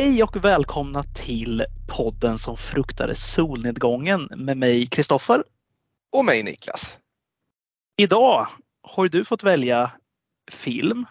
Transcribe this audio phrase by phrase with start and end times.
[0.00, 1.64] Hej och välkomna till
[1.96, 5.44] podden som fruktade solnedgången med mig Kristoffer.
[6.12, 6.98] Och mig Niklas.
[7.96, 8.48] Idag
[8.82, 9.92] har du fått välja
[10.52, 11.06] film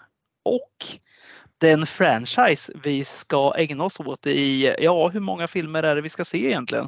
[0.45, 0.86] och
[1.58, 6.09] den franchise vi ska ägna oss åt i, ja hur många filmer är det vi
[6.09, 6.88] ska se egentligen?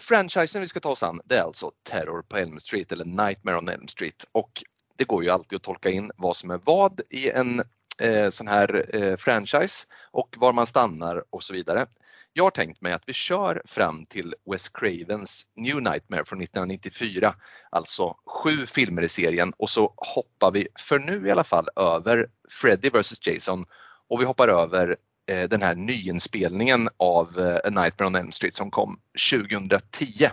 [0.00, 3.58] Franchisen vi ska ta oss an det är alltså Terror på Elm Street eller Nightmare
[3.58, 4.62] on Elm Street och
[4.96, 7.62] det går ju alltid att tolka in vad som är vad i en
[8.00, 11.86] eh, sån här eh, franchise och var man stannar och så vidare.
[12.32, 17.34] Jag har tänkt mig att vi kör fram till Wes Cravens New Nightmare från 1994,
[17.70, 22.26] alltså sju filmer i serien och så hoppar vi, för nu i alla fall, över
[22.50, 23.64] Freddy vs Jason
[24.08, 24.96] och vi hoppar över
[25.30, 30.28] eh, den här nyinspelningen av eh, A Nightmare on Elm Street som kom 2010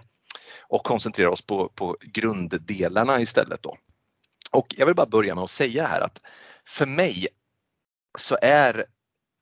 [0.61, 3.77] och koncentrerar oss på, på grunddelarna istället då.
[4.52, 6.21] Och jag vill bara börja med att säga här att
[6.65, 7.27] för mig
[8.17, 8.85] så är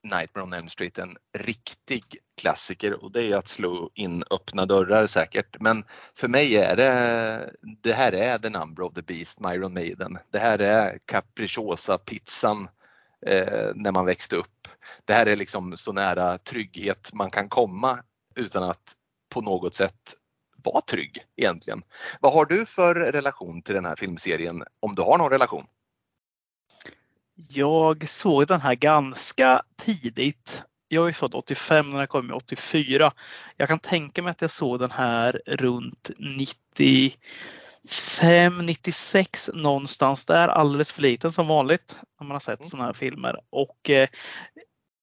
[0.04, 2.04] Nightmare on Elm Street en riktig
[2.42, 5.60] klassiker och det är att slå in öppna dörrar säkert.
[5.60, 5.84] Men
[6.16, 10.18] för mig är det, det här är The Number of the Beast, Myron Maiden.
[10.32, 12.68] Det här är Capricciosa-pizzan
[13.26, 14.68] eh, när man växte upp.
[15.06, 18.00] Det här är liksom så nära trygghet man kan komma
[18.36, 18.95] utan att
[19.30, 20.16] på något sätt
[20.64, 21.84] vara trygg egentligen.
[22.20, 25.66] Vad har du för relation till den här filmserien om du har någon relation?
[27.50, 30.64] Jag såg den här ganska tidigt.
[30.88, 33.12] Jag är född 85 när den kom 84.
[33.58, 40.48] Jag kan tänka mig att jag såg den här runt 95, 96 någonstans där.
[40.48, 42.70] Alldeles för liten som vanligt när man har sett mm.
[42.70, 43.40] sådana här filmer.
[43.50, 44.10] Och eh,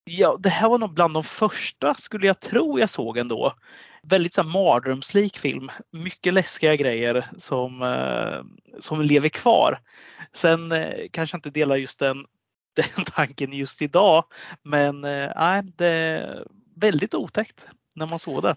[0.04, 3.52] ja, det här var nog bland de första skulle jag tro jag såg ändå.
[4.02, 5.70] Väldigt så här, mardrömslik film.
[5.92, 8.42] Mycket läskiga grejer som, eh,
[8.80, 9.78] som lever kvar.
[10.32, 12.26] Sen eh, kanske jag inte delar just den,
[12.96, 14.24] den tanken just idag.
[14.62, 16.46] Men eh, nej, det är
[16.76, 18.56] väldigt otäckt när man såg det.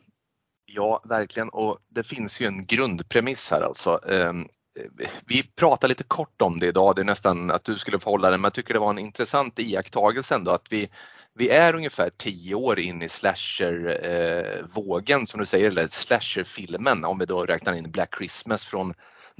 [0.66, 1.50] Ja, verkligen.
[1.50, 4.00] Och det finns ju en grundpremiss här alltså.
[4.09, 4.47] Ehm,
[4.79, 4.85] eh,
[5.25, 8.29] vi pratar lite kort om det idag, det är nästan att du skulle få hålla
[8.29, 10.89] det, men jag tycker det var en intressant iakttagelse ändå att vi,
[11.33, 17.19] vi är ungefär tio år in i slasher-vågen eh, som du säger, eller slasher-filmen om
[17.19, 18.94] vi då räknar in Black Christmas från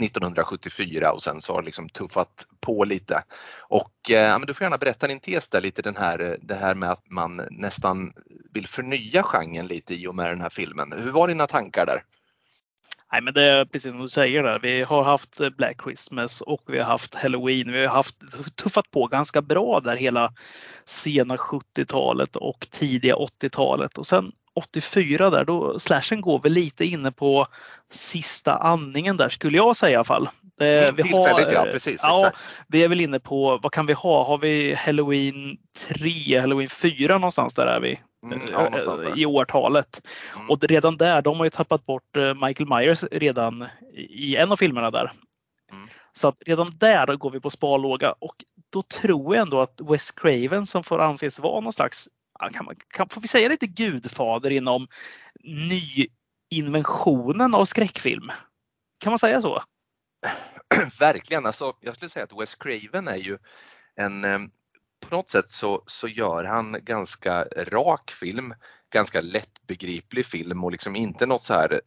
[0.04, 3.24] 1974 och sen så har det liksom tuffat på lite.
[3.62, 6.76] Och eh, du får gärna berätta din tes där lite den här, eh, det här
[6.76, 8.14] med att man nästan
[8.54, 10.94] vill förnya genren lite i och med den här filmen.
[10.98, 12.02] Hur var dina tankar där?
[13.12, 14.60] Nej, men det är precis som du säger där.
[14.60, 17.72] Vi har haft Black Christmas och vi har haft Halloween.
[17.72, 18.16] Vi har haft
[18.56, 20.34] tuffat på ganska bra där hela
[20.86, 27.12] sena 70-talet och tidiga 80-talet och sen 84 där då slashen går väl lite inne
[27.12, 27.46] på
[27.92, 30.30] sista andningen där skulle jag säga i alla fall.
[30.60, 32.00] Mm, vi har, ja, precis.
[32.04, 32.32] Ja,
[32.68, 34.24] vi är väl inne på vad kan vi ha?
[34.24, 35.58] Har vi Halloween
[35.88, 38.00] 3, Halloween 4 någonstans där är vi.
[38.34, 40.02] Mm, ja, i årtalet.
[40.36, 40.50] Mm.
[40.50, 44.58] Och redan där, de har ju tappat bort eh, Michael Myers redan i en av
[44.58, 45.12] filmerna där.
[45.72, 45.88] Mm.
[46.14, 48.36] Så att redan där går vi på sparlåga och
[48.70, 52.10] då tror jag ändå att Wes Craven som får anses vara någon slags,
[52.54, 54.88] kan man, kan, får vi säga lite gudfader inom
[56.52, 58.32] nyinventionen av skräckfilm?
[59.04, 59.64] Kan man säga så?
[61.00, 63.38] Verkligen, alltså, jag skulle säga att Wes Craven är ju
[63.96, 64.40] en eh,
[65.00, 68.54] på något sätt så, så gör han ganska rak film,
[68.94, 71.80] ganska lättbegriplig film och liksom inte något så här eh,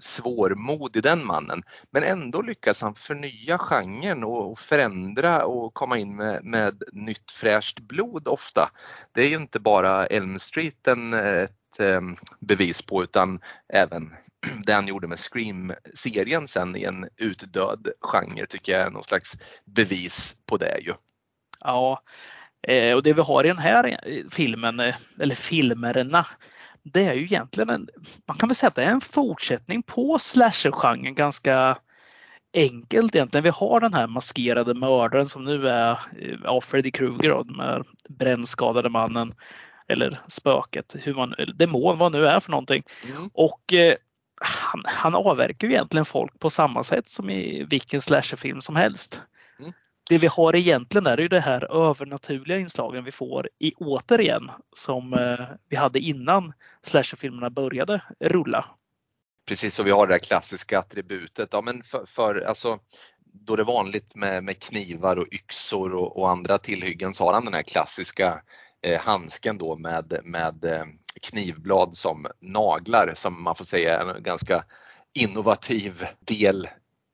[0.00, 1.62] svårmod i den mannen.
[1.90, 7.80] Men ändå lyckas han förnya genren och förändra och komma in med, med nytt fräscht
[7.80, 8.70] blod ofta.
[9.12, 13.40] Det är ju inte bara Elm Street en, ett ehm, bevis på utan
[13.72, 14.12] även
[14.66, 19.38] det han gjorde med Scream-serien sen i en utdöd genre tycker jag är någon slags
[19.64, 20.92] bevis på det ju.
[21.64, 22.02] Ja,
[22.68, 26.26] Eh, och det vi har i den här eh, filmen, eh, eller filmerna,
[26.82, 27.88] det är ju egentligen en,
[28.28, 31.78] man kan väl säga att det är en fortsättning på slasher-genren ganska
[32.54, 33.44] enkelt egentligen.
[33.44, 35.98] Vi har den här maskerade mördaren som nu är
[36.44, 39.32] ja, Freddy Krueger, den här brännskadade mannen
[39.88, 42.82] eller spöket, hur man, demon, vad nu är för någonting.
[43.08, 43.30] Mm.
[43.34, 43.94] Och eh,
[44.40, 49.20] han, han avverkar ju egentligen folk på samma sätt som i vilken slasherfilm som helst
[50.08, 55.12] det vi har egentligen är ju det här övernaturliga inslagen vi får i återigen som
[55.12, 56.52] eh, vi hade innan
[56.82, 58.64] slasherfilmerna började rulla.
[59.48, 61.48] Precis, och vi har det där klassiska attributet.
[61.52, 62.78] Ja, men för, för alltså,
[63.32, 67.32] då det är vanligt med, med knivar och yxor och, och, andra tillhyggen så har
[67.32, 68.42] han den här klassiska
[68.82, 70.84] eh, handsken då med, med eh,
[71.22, 74.64] knivblad som naglar som man får säga är en ganska
[75.14, 76.68] innovativ del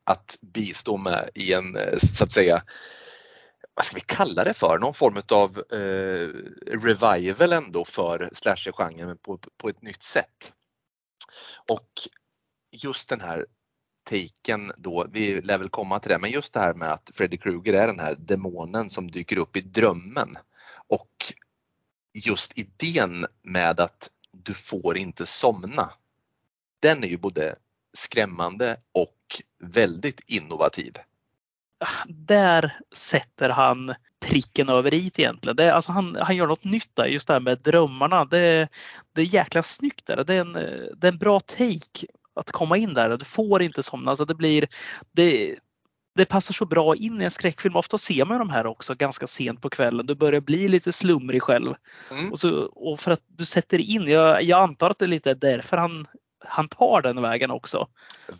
[0.09, 2.63] att bistå med i en, eh, så att säga,
[3.75, 6.29] vad ska vi kalla det för, någon form av eh,
[6.81, 10.53] revival ändå för slasher-genren på, på ett nytt sätt.
[11.69, 11.89] Och
[12.71, 13.47] just den här
[14.11, 17.39] taken då, vi lär väl komma till det, men just det här med att Freddy
[17.39, 20.39] Krueger är den här demonen som dyker upp i drömmen
[20.89, 21.33] och
[22.15, 25.93] just idén med att du får inte somna.
[26.81, 27.57] Den är ju både
[27.97, 30.93] skrämmande och väldigt innovativ.
[32.07, 35.57] Där sätter han pricken över i egentligen.
[35.57, 38.25] Det, alltså han, han gör något nytt där, just det här med drömmarna.
[38.25, 38.69] Det,
[39.15, 40.07] det är jäkla snyggt.
[40.07, 40.25] Där.
[40.25, 40.53] Det, är en,
[40.97, 43.17] det är en bra take att komma in där.
[43.17, 44.11] Du får inte somna.
[44.11, 44.69] Alltså det, blir,
[45.13, 45.57] det,
[46.17, 47.77] det passar så bra in i en skräckfilm.
[47.77, 50.07] Ofta ser man de här också ganska sent på kvällen.
[50.07, 51.75] Du börjar bli lite slumrig själv.
[52.11, 52.33] Mm.
[52.33, 55.35] Och, så, och för att du sätter in, jag, jag antar att det är lite
[55.35, 56.07] därför han,
[56.39, 57.89] han tar den vägen också.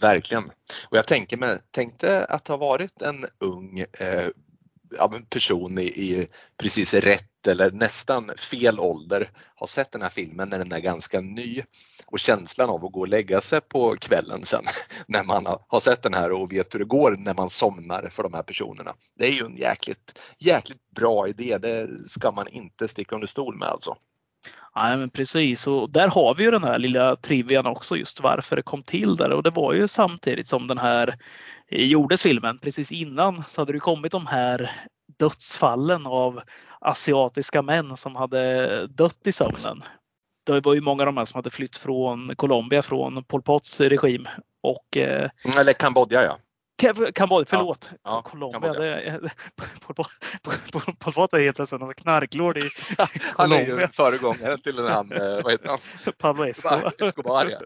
[0.01, 0.45] Verkligen.
[0.91, 4.29] Och jag tänker mig, tänkte att ha varit en ung eh,
[5.31, 10.59] person i, i, precis rätt eller nästan fel ålder har sett den här filmen när
[10.59, 11.63] den är ganska ny
[12.07, 14.65] och känslan av att gå och lägga sig på kvällen sen
[15.07, 18.23] när man har sett den här och vet hur det går när man somnar för
[18.23, 18.95] de här personerna.
[19.15, 21.59] Det är ju en jäkligt, jäkligt bra idé.
[21.59, 23.97] Det ska man inte sticka under stol med alltså.
[24.75, 28.57] Ja, men precis och där har vi ju den här lilla trivian också just varför
[28.57, 31.15] det kom till där och det var ju samtidigt som den här
[31.69, 32.59] eh, gjordes filmen.
[32.59, 34.71] Precis innan så hade det kommit de här
[35.19, 36.41] dödsfallen av
[36.81, 39.83] asiatiska män som hade dött i sömnen.
[40.45, 43.81] Det var ju många av de här som hade flytt från Colombia från Pol Pots
[43.81, 44.29] regim.
[44.61, 46.39] Och, eh, Eller Kambodja ja.
[47.15, 47.91] Kambodja, förlåt.
[47.93, 48.75] Ja, ja, Colombia.
[50.99, 52.63] Pol Pot är helt plötsligt en knarklord i
[53.37, 55.79] Han är ju föregångaren till den han, eh, vad heter han?
[56.19, 57.51] Pablo Escobar.
[57.51, 57.59] ja.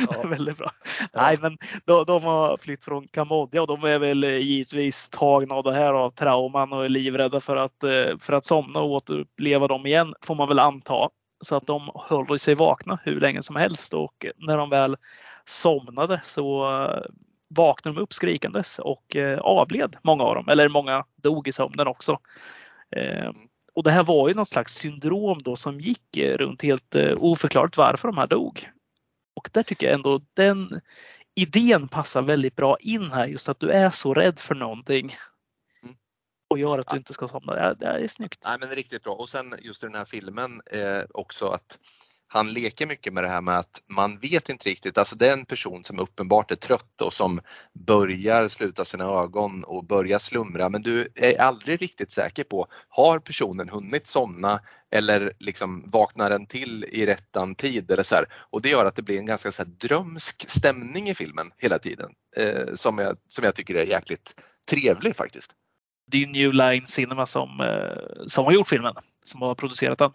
[0.00, 0.28] ja.
[0.28, 0.70] Väldigt bra.
[1.12, 5.64] Nej, men de, de, har flytt från Kambodja och de är väl givetvis tagna av
[5.64, 9.68] det här av trauman och är livrädda för att, eh, för att somna och återuppleva
[9.68, 11.08] dem igen, får man väl anta.
[11.44, 14.96] Så att de håller sig vakna hur länge som helst och när de väl
[15.44, 16.66] somnade så
[17.54, 20.48] vaknade de upp skrikandes och eh, avled många av dem.
[20.48, 22.18] Eller många dog i sömnen också.
[22.96, 23.30] Eh,
[23.74, 27.76] och det här var ju något slags syndrom då som gick eh, runt helt oförklarligt
[27.76, 28.70] varför de här dog.
[29.34, 30.80] Och där tycker jag ändå den
[31.34, 33.26] idén passar väldigt bra in här.
[33.26, 35.16] Just att du är så rädd för någonting
[35.82, 35.94] mm.
[36.50, 37.52] och gör att du inte ska somna.
[37.52, 38.44] Det är, det är snyggt.
[38.44, 39.12] Nej, men riktigt bra.
[39.12, 41.78] Och sen just i den här filmen eh, också att
[42.32, 45.32] han leker mycket med det här med att man vet inte riktigt, alltså det är
[45.32, 47.40] en person som uppenbart är trött och som
[47.72, 53.18] börjar sluta sina ögon och börjar slumra men du är aldrig riktigt säker på, har
[53.18, 58.24] personen hunnit somna eller liksom vaknar den till i rättan tid eller så här.
[58.34, 62.10] Och det gör att det blir en ganska så drömsk stämning i filmen hela tiden
[62.36, 64.34] eh, som, jag, som jag tycker är jäkligt
[64.70, 65.52] trevlig faktiskt.
[66.10, 68.94] Det är New Line Cinema som, eh, som har gjort filmen,
[69.24, 70.10] som har producerat den.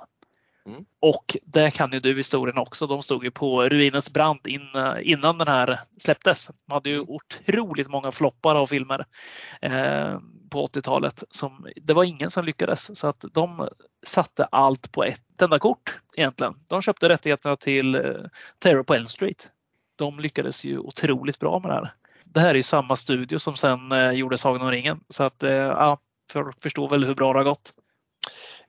[0.68, 0.86] Mm.
[1.02, 2.88] Och det kan ju du historien också.
[2.88, 4.70] De stod ju på ruinens brand in,
[5.02, 6.52] innan den här släpptes.
[6.66, 7.10] De hade ju mm.
[7.10, 9.06] otroligt många floppar av filmer
[9.62, 11.24] eh, på 80-talet.
[11.30, 13.70] Som, det var ingen som lyckades så att de
[14.06, 16.54] satte allt på ett enda kort egentligen.
[16.68, 18.02] De köpte rättigheterna till eh,
[18.60, 19.52] Terror på Elm Street.
[19.96, 21.94] De lyckades ju otroligt bra med det här.
[22.26, 25.44] Det här är ju samma studio som sen eh, gjorde Sagan om ringen så att
[25.44, 25.98] eh, ja,
[26.32, 27.74] för förstå väl hur bra det har gått.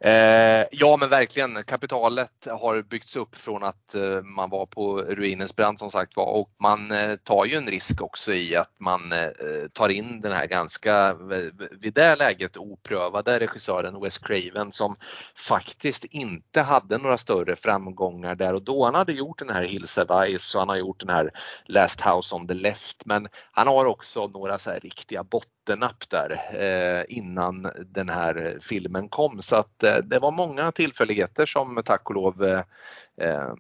[0.01, 5.57] Eh, ja men verkligen, kapitalet har byggts upp från att eh, man var på ruinens
[5.57, 6.27] brand som sagt var.
[6.27, 10.33] Och man eh, tar ju en risk också i att man eh, tar in den
[10.33, 14.97] här ganska, eh, vid det läget oprövade regissören Wes Craven som
[15.35, 18.55] faktiskt inte hade några större framgångar där.
[18.55, 18.85] Och då.
[18.85, 21.31] Han hade gjort den här Hills of Ice och han har gjort den här
[21.67, 23.07] Last House on the Left.
[23.07, 29.09] Men han har också några så här riktiga bottennapp där eh, innan den här filmen
[29.09, 29.41] kom.
[29.41, 33.53] Så att det var många tillfälligheter som tack och lov eh,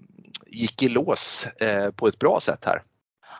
[0.46, 1.46] gick i lås
[1.96, 2.82] på ett bra sätt här.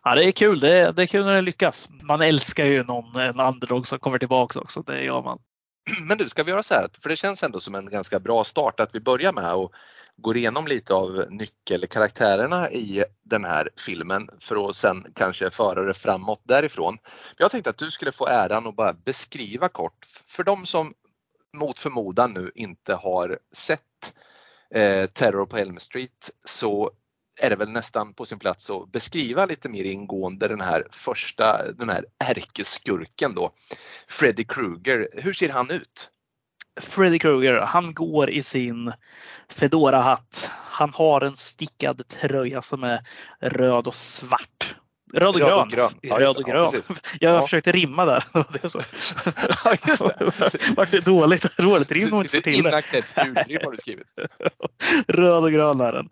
[0.05, 0.61] Ja, det är kul.
[0.61, 1.89] Det är, det är kul när det lyckas.
[2.03, 4.83] Man älskar ju någon en underdog som kommer tillbaka också.
[4.83, 5.39] Det gör man.
[6.01, 8.45] Men du, ska vi göra så här, för det känns ändå som en ganska bra
[8.45, 9.71] start att vi börjar med att
[10.17, 15.95] går igenom lite av nyckelkaraktärerna i den här filmen för att sen kanske föra det
[15.95, 16.99] framåt därifrån.
[17.37, 20.95] Jag tänkte att du skulle få äran att bara beskriva kort för de som
[21.59, 24.15] mot förmodan nu inte har sett
[24.75, 26.91] eh, Terror på Elm Street så
[27.41, 31.73] är det väl nästan på sin plats att beskriva lite mer ingående den här första,
[31.73, 33.51] den här ärkeskurken då,
[34.09, 35.09] Freddy Krueger.
[35.13, 36.11] Hur ser han ut?
[36.81, 38.93] Freddy Krueger, han går i sin
[39.49, 40.51] Fedora-hatt.
[40.53, 43.01] Han har en stickad tröja som är
[43.41, 44.58] röd och svart.
[45.13, 45.59] Röd och grön.
[45.59, 45.91] och grön.
[46.01, 46.73] Ja, Röd och grön.
[47.21, 47.43] jag Ja.
[47.43, 48.25] försökte rimma där.
[48.63, 48.81] Det så.
[49.65, 50.75] Ja, just det.
[50.77, 52.83] Vart det dåligt, dåligt rim om inte får till det.
[53.25, 54.07] julrim har du skrivit.
[55.09, 56.09] Röd och grön är den.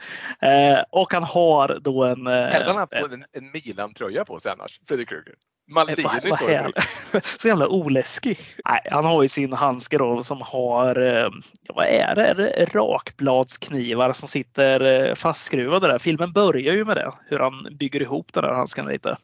[0.75, 2.27] Eh, och han har då en...
[2.27, 5.35] Eh, Hade han haft en, en Milan-tröja på sig annars, Fredrik Krueger?
[5.69, 6.73] Eh, Maldini står det här?
[7.11, 7.21] för.
[7.39, 8.39] Så jävla oläskig.
[8.65, 11.31] Nej, han har ju sin handske då som har, eh,
[11.69, 15.99] vad är det, det rakbladsknivar som sitter eh, fastskruvade där.
[15.99, 19.17] Filmen börjar ju med det, hur han bygger ihop den där handsken lite.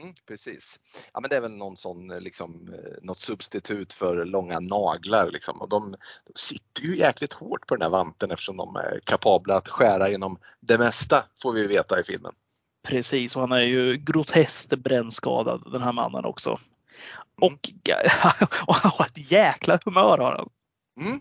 [0.00, 0.80] Mm, precis.
[1.14, 5.30] Ja, men det är väl någon sån, eh, liksom, eh, något substitut för långa naglar.
[5.30, 5.60] Liksom.
[5.60, 5.90] Och de,
[6.24, 10.08] de sitter ju jäkligt hårt på den här vanten eftersom de är kapabla att skära
[10.10, 12.32] genom det mesta, får vi veta i filmen.
[12.86, 16.58] Precis, och han är ju groteskt brännskadad den här mannen också.
[17.40, 17.70] Och,
[18.66, 20.48] och han har ett jäkla humör har han.
[21.06, 21.20] Mm.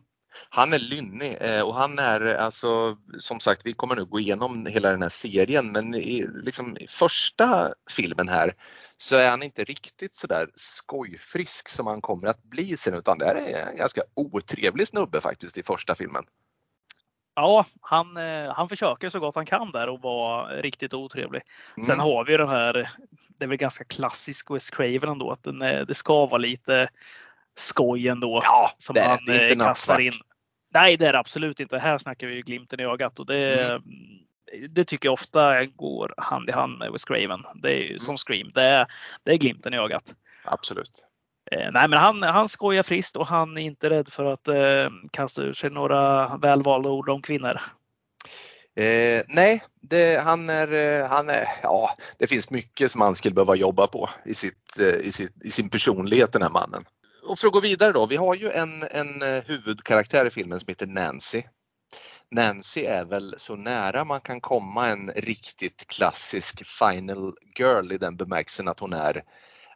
[0.50, 4.20] Han är lynnig eh, och han är eh, alltså som sagt, vi kommer nu gå
[4.20, 8.54] igenom hela den här serien men i, liksom, första filmen här
[8.98, 13.26] så är han inte riktigt sådär skojfrisk som han kommer att bli sen utan det
[13.26, 16.24] är en ganska otrevlig snubbe faktiskt i första filmen.
[17.36, 21.42] Ja, han, eh, han försöker så gott han kan där och vara riktigt otrevlig.
[21.78, 21.86] Mm.
[21.86, 22.74] Sen har vi ju den här,
[23.28, 26.88] det är väl ganska klassisk Wes Craven ändå, att den, är- det ska vara lite
[27.56, 28.42] skoj ändå.
[28.44, 29.36] Ja, som det han det.
[29.52, 30.14] Är eh, kastar in.
[30.74, 31.78] Nej, det är det absolut inte.
[31.78, 33.82] Här snackar vi ju glimten i ögat och det, Mm.
[34.70, 37.44] det tycker jag ofta går hand i hand med Wes Craven.
[37.56, 37.88] Det är Mm.
[37.92, 38.52] ju som Scream.
[38.54, 38.88] Det är,
[39.24, 40.16] det är glimten i ögat.
[40.46, 41.08] Absolut.
[41.52, 44.90] Eh, nej, men han, han skojar friskt och han är inte rädd för att eh,
[45.12, 47.60] kasta ur sig några välvalda ord om kvinnor.
[48.76, 53.34] Eh, nej, det, han är, eh, han är, ja, det finns mycket som han skulle
[53.34, 56.86] behöva jobba på i, sitt, eh, i, sitt, i sin personlighet den här mannen.
[57.28, 60.60] Och för att gå vidare då, vi har ju en, en eh, huvudkaraktär i filmen
[60.60, 61.44] som heter Nancy.
[62.32, 68.18] Nancy är väl så nära man kan komma en riktigt klassisk final girl i den
[68.18, 69.24] bemärkelsen att hon är,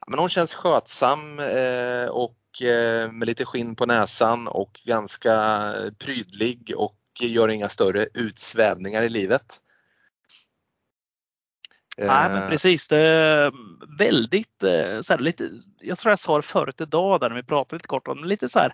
[0.09, 6.73] men hon känns skötsam eh, och eh, med lite skinn på näsan och ganska prydlig
[6.77, 9.59] och gör inga större utsvävningar i livet.
[11.97, 12.87] Nej, men Eh, precis.
[12.87, 13.51] Det är
[13.97, 15.49] väldigt, eh, så här, lite,
[15.79, 18.49] jag tror jag sa det förut idag där när vi pratade lite kort om lite
[18.49, 18.73] så här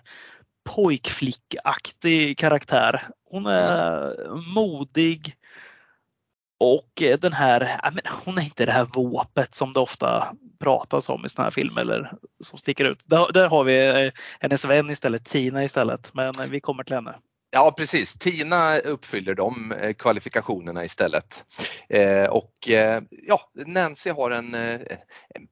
[0.64, 3.02] pojkflickaktig karaktär.
[3.30, 4.14] Hon är
[4.54, 5.36] modig
[6.58, 11.08] och eh, den här, men hon är inte det här våpet som det ofta pratas
[11.08, 13.02] om i såna här filmer eller som sticker ut.
[13.06, 16.94] Där, där har vi eh, hennes vän istället, Tina istället, men eh, vi kommer till
[16.94, 17.14] henne.
[17.50, 21.44] Ja precis, Tina uppfyller de kvalifikationerna istället.
[21.88, 25.48] Eh, och eh, ja, Nancy har en, en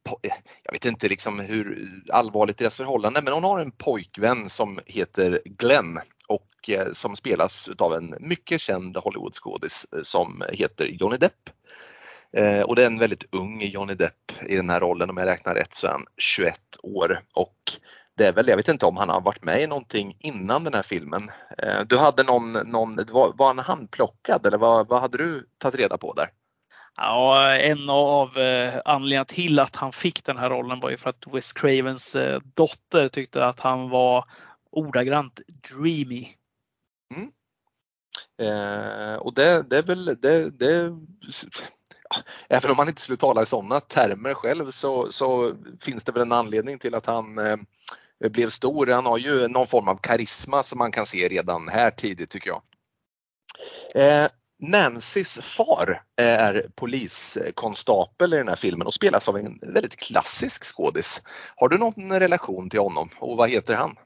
[0.63, 5.41] jag vet inte liksom hur allvarligt deras förhållande men hon har en pojkvän som heter
[5.45, 11.51] Glenn och eh, som spelas av en mycket känd Hollywoodskådis eh, som heter Johnny Depp.
[12.33, 15.27] Eh, och det är en väldigt ung Johnny Depp i den här rollen om jag
[15.27, 17.57] räknar rätt så är han 21 år och
[18.17, 20.75] det är väl, jag vet inte om han har varit med i någonting innan den
[20.75, 21.31] här filmen.
[21.87, 25.99] Du hade någon, någon var, var han handplockad eller vad, vad hade du tagit reda
[25.99, 26.31] på där?
[26.97, 31.11] Ja, en av eh, anledningarna till att han fick den här rollen var ju för
[31.11, 34.25] att Wes Cravens eh, dotter tyckte att han var
[34.79, 35.41] ordagrant
[35.71, 36.29] dreamy.
[37.15, 37.31] Mm.
[38.39, 40.93] Eh, och det, det är väl, det, det,
[42.49, 46.23] även om man inte skulle tala i sådana termer själv så, så finns det väl
[46.23, 47.57] en anledning till att han eh,
[48.31, 48.87] blev stor.
[48.87, 52.51] Han har ju någon form av karisma som man kan se redan här tidigt tycker
[52.51, 52.63] jag.
[53.95, 54.29] Eh,
[54.59, 60.65] Nancys far eh, är poliskonstapel i den här filmen och spelas av en väldigt klassisk
[60.65, 61.23] skådis.
[61.57, 63.97] Har du någon relation till honom och vad heter han?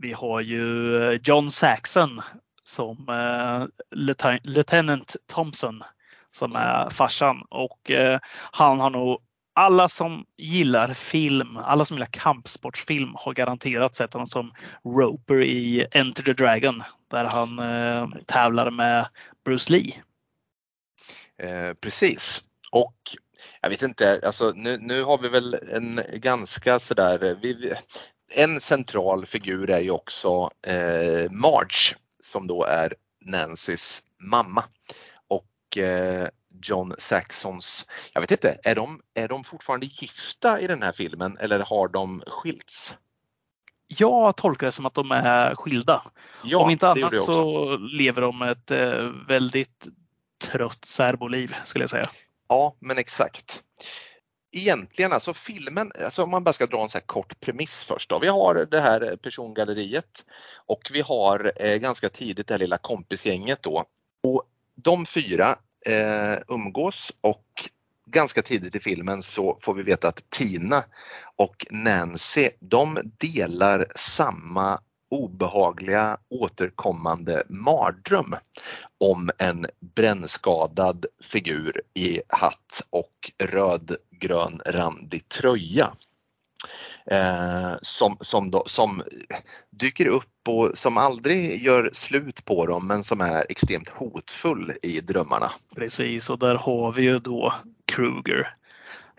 [0.00, 2.20] Vi har ju eh, John Saxon
[2.64, 3.66] som eh,
[3.96, 5.82] Lieutenant- Lieutenant Thompson
[6.30, 8.20] som är farsan och eh,
[8.52, 9.18] han har nog
[9.54, 14.52] alla som gillar film, alla som gillar kampsportsfilm har garanterat sett honom som
[14.84, 19.08] Roper i Enter the Dragon där han eh, tävlar med
[19.44, 19.94] Bruce Lee.
[21.42, 22.44] Eh, precis.
[22.72, 22.96] Och
[23.60, 27.72] jag vet inte, alltså nu, nu har vi väl en ganska sådär, vi,
[28.34, 34.64] en central figur är ju också eh, Marge som då är Nancys mamma.
[35.28, 36.28] Och eh,
[36.62, 41.36] John Saxons, jag vet inte, är de, är de fortfarande gifta i den här filmen
[41.40, 42.96] eller har de skilts?
[43.86, 46.02] Jag tolkar det som att de är skilda.
[46.44, 49.88] Ja, Om inte annat så lever de ett eh, väldigt
[50.42, 52.06] trött särboliv skulle jag säga.
[52.48, 53.62] Ja, men exakt.
[54.52, 58.10] Egentligen alltså filmen, alltså om man bara ska dra en så här kort premiss först
[58.10, 58.18] då.
[58.18, 60.24] Vi har det här persongalleriet
[60.66, 63.84] och vi har eh, ganska tidigt det här lilla kompisgänget då.
[64.22, 64.42] Och
[64.74, 67.46] de fyra eh, umgås och
[68.06, 70.84] ganska tidigt i filmen så får vi veta att Tina
[71.36, 74.80] och Nancy, de delar samma
[75.10, 78.34] obehagliga återkommande mardröm
[78.98, 85.92] om en brännskadad figur i hatt och rödgrön randig tröja.
[87.10, 89.02] Eh, som, som, då, som
[89.70, 95.00] dyker upp och som aldrig gör slut på dem men som är extremt hotfull i
[95.00, 95.52] drömmarna.
[95.74, 97.54] Precis och där har vi ju då
[97.92, 98.54] Kruger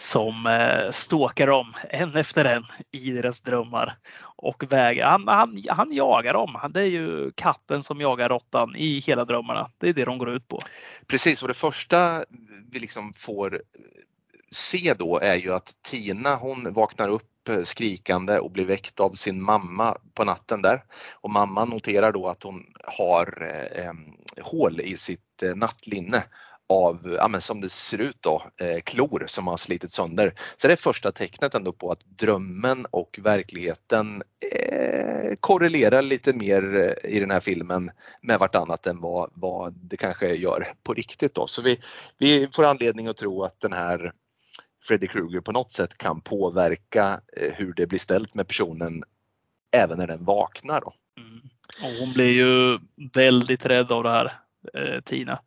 [0.01, 3.97] som eh, stalkar dem en efter en i deras drömmar.
[4.35, 5.09] Och vägar.
[5.09, 6.57] Han, han, han jagar dem.
[6.69, 9.71] Det är ju katten som jagar råttan i hela drömmarna.
[9.77, 10.57] Det är det de går ut på.
[11.07, 12.25] Precis och det första
[12.71, 13.59] vi liksom får eh,
[14.51, 19.13] se då är ju att Tina hon vaknar upp eh, skrikande och blir väckt av
[19.13, 20.83] sin mamma på natten där.
[21.13, 22.65] Och mamman noterar då att hon
[22.97, 23.93] har eh,
[24.43, 26.23] hål i sitt eh, nattlinne
[26.71, 30.33] av, ja, men som det ser ut då, eh, klor som har slitit sönder.
[30.55, 36.95] Så det är första tecknet ändå på att drömmen och verkligheten eh, korrelerar lite mer
[37.03, 41.33] eh, i den här filmen med vartannat än vad, vad det kanske gör på riktigt.
[41.33, 41.47] Då.
[41.47, 41.79] Så vi,
[42.17, 44.13] vi får anledning att tro att den här
[44.83, 49.03] Freddy Krueger på något sätt kan påverka eh, hur det blir ställt med personen
[49.71, 50.81] även när den vaknar.
[50.81, 50.93] Då.
[51.21, 51.41] Mm.
[51.83, 52.79] Och hon blir ju
[53.13, 54.33] väldigt rädd av det här,
[54.73, 55.39] eh, Tina.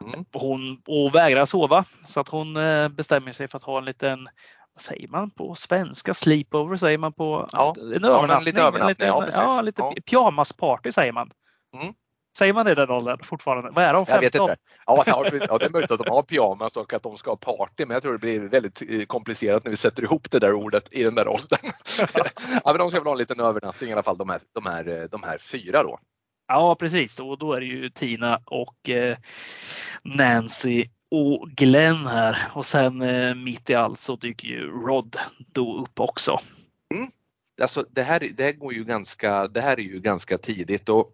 [0.00, 0.24] Mm.
[0.32, 4.28] Hon och vägrar sova så att hon eh, bestämmer sig för att ha en liten
[4.74, 6.14] vad säger man på svenska?
[6.14, 8.30] Sleepover säger man på ja, en övernattning?
[8.30, 8.88] Ja, lite övernattning.
[8.88, 9.94] Lite, ja, ja, lite ja.
[10.10, 11.30] pyjamasparty säger man.
[11.74, 11.94] Mm.
[12.38, 13.70] Säger man det i den åldern fortfarande?
[13.70, 14.06] Vad är de?
[14.06, 14.14] 15?
[14.14, 14.56] Jag vet inte.
[14.86, 17.86] Ja, ja, det är möjligt att de har pyjamas och att de ska ha party
[17.86, 20.88] men jag tror det blir väldigt eh, komplicerat när vi sätter ihop det där ordet
[20.94, 21.70] i den där åldern.
[22.64, 24.66] ja, men de ska väl ha en liten övernattning i alla fall de här, de
[24.66, 25.98] här, eh, de här fyra då.
[26.48, 29.16] Ja precis och då är det ju Tina och eh,
[30.02, 35.16] Nancy och Glenn här och sen eh, mitt i allt så dyker ju Rod
[35.52, 36.38] då upp också.
[36.94, 37.10] Mm.
[37.60, 41.12] Alltså det här, det här går ju ganska, det här är ju ganska tidigt och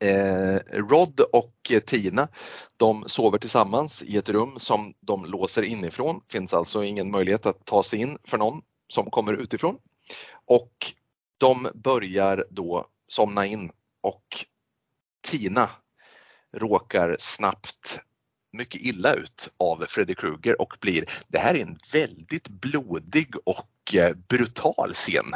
[0.00, 2.28] eh, Rod och Tina
[2.76, 6.20] de sover tillsammans i ett rum som de låser inifrån.
[6.28, 9.78] Finns alltså ingen möjlighet att ta sig in för någon som kommer utifrån.
[10.46, 10.72] Och
[11.38, 13.70] de börjar då somna in
[14.02, 14.24] och
[15.22, 15.70] Tina
[16.56, 18.00] råkar snabbt
[18.52, 23.94] mycket illa ut av Freddy Krueger och blir, det här är en väldigt blodig och
[23.94, 25.34] eh, brutal scen.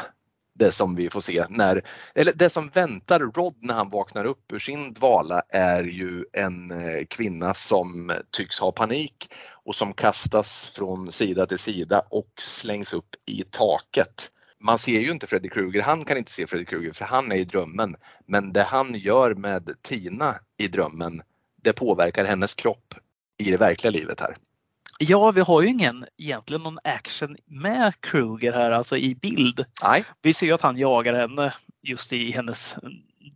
[0.54, 1.82] Det som vi får se när,
[2.14, 6.70] eller det som väntar Rod när han vaknar upp ur sin dvala är ju en
[6.70, 9.32] eh, kvinna som tycks ha panik
[9.64, 14.30] och som kastas från sida till sida och slängs upp i taket
[14.62, 17.36] man ser ju inte Freddy Krueger, han kan inte se Freddy Krueger för han är
[17.36, 17.96] i drömmen.
[18.26, 21.22] Men det han gör med Tina i drömmen,
[21.62, 22.94] det påverkar hennes kropp
[23.38, 24.36] i det verkliga livet här.
[24.98, 29.64] Ja, vi har ju ingen egentligen någon action med Kruger här, alltså i bild.
[29.82, 30.04] Nej.
[30.22, 32.76] Vi ser ju att han jagar henne just i hennes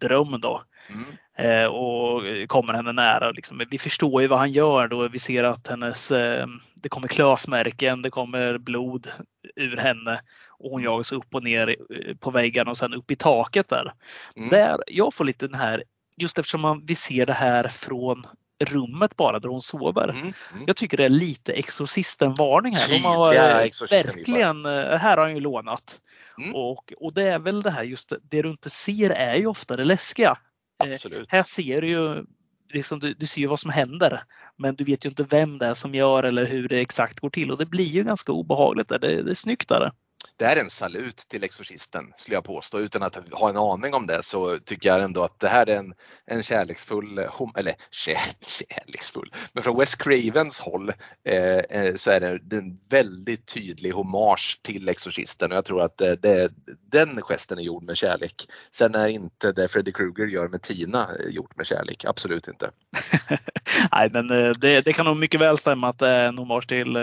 [0.00, 0.62] dröm då.
[0.88, 1.04] Mm.
[1.38, 3.30] Eh, och kommer henne nära.
[3.30, 3.62] Liksom.
[3.70, 5.08] Vi förstår ju vad han gör då.
[5.08, 9.08] Vi ser att hennes, eh, det kommer klösmärken, det kommer blod
[9.56, 10.20] ur henne
[10.58, 13.92] och hon jagas upp och ner eh, på väggen och sen upp i taket där.
[14.36, 14.48] Mm.
[14.48, 15.84] där jag får lite den här,
[16.16, 18.26] just eftersom man, vi ser det här från
[18.64, 20.08] rummet bara där hon sover.
[20.08, 20.64] Mm, mm.
[20.66, 22.88] Jag tycker det är lite Exorcisten-varning här.
[22.88, 26.00] De har ja, verkligen, eh, här har han ju lånat.
[26.38, 26.54] Mm.
[26.54, 29.76] Och, och det är väl det här just det du inte ser är ju ofta
[29.76, 30.38] det läskiga.
[30.84, 30.90] Eh.
[30.90, 32.24] Eh, här ser du ju
[32.72, 34.22] liksom, du, du ser ju vad som händer
[34.56, 37.30] men du vet ju inte vem det är som gör eller hur det exakt går
[37.30, 38.88] till och det blir ju ganska obehagligt.
[38.88, 38.98] Där.
[38.98, 39.92] Det, det är snyggt där
[40.38, 42.80] det är en salut till Exorcisten skulle jag påstå.
[42.80, 45.76] Utan att ha en aning om det så tycker jag ändå att det här är
[45.76, 45.94] en,
[46.26, 47.18] en kärleksfull,
[47.56, 50.92] eller kärleksfull, men från Wes Cravens håll
[51.24, 56.00] eh, eh, så är det en väldigt tydlig hommage till Exorcisten och jag tror att
[56.00, 56.52] eh, det, det,
[56.90, 58.48] den gesten är gjord med kärlek.
[58.70, 62.70] Sen är inte det Freddy Krueger gör med Tina eh, gjort med kärlek, absolut inte.
[63.92, 66.96] Nej men det, det, kan nog mycket väl stämma att det är en hommage till,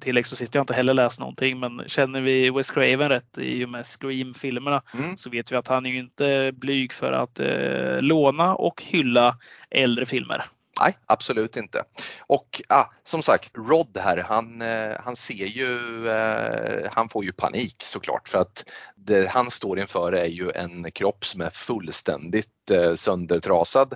[0.00, 0.54] till Exorcist.
[0.54, 3.86] Jag har inte heller läst någonting men känner vi Wes Craven rätt i och med
[3.86, 5.16] Scream-filmerna mm.
[5.16, 9.38] så vet vi att han är ju inte blyg för att eh, låna och hylla
[9.70, 10.44] äldre filmer.
[10.80, 11.84] Nej, absolut inte.
[12.20, 17.32] Och ah, som sagt, Rod här, han, eh, han ser ju, eh, han får ju
[17.32, 18.64] panik såklart för att
[18.96, 23.94] det han står inför är ju en kropp som är fullständigt eh, söndertrasad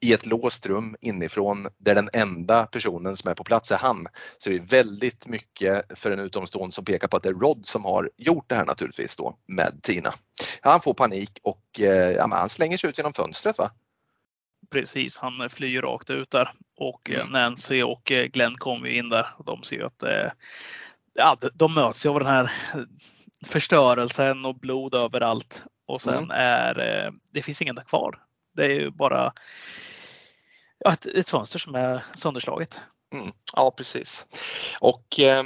[0.00, 4.06] i ett låst rum inifrån där den enda personen som är på plats är han.
[4.38, 7.66] Så det är väldigt mycket för en utomstående som pekar på att det är Rod
[7.66, 10.14] som har gjort det här naturligtvis då med Tina.
[10.60, 13.70] Han får panik och eh, ja, han slänger sig ut genom fönstret va?
[14.70, 17.28] Precis, han flyr rakt ut där och Mm.
[17.28, 20.30] Nancy och Glenn kommer ju in där och de ser ju att eh,
[21.14, 22.50] ja, de möts ju av den här
[23.46, 26.30] förstörelsen och blod överallt och sen Mm.
[26.30, 28.22] är eh, det finns ingen där kvar.
[28.56, 29.32] Det är ju bara
[30.78, 32.80] ja, ett, ett fönster som är sönderslaget.
[33.14, 34.26] Mm, ja precis.
[34.80, 35.44] Och eh,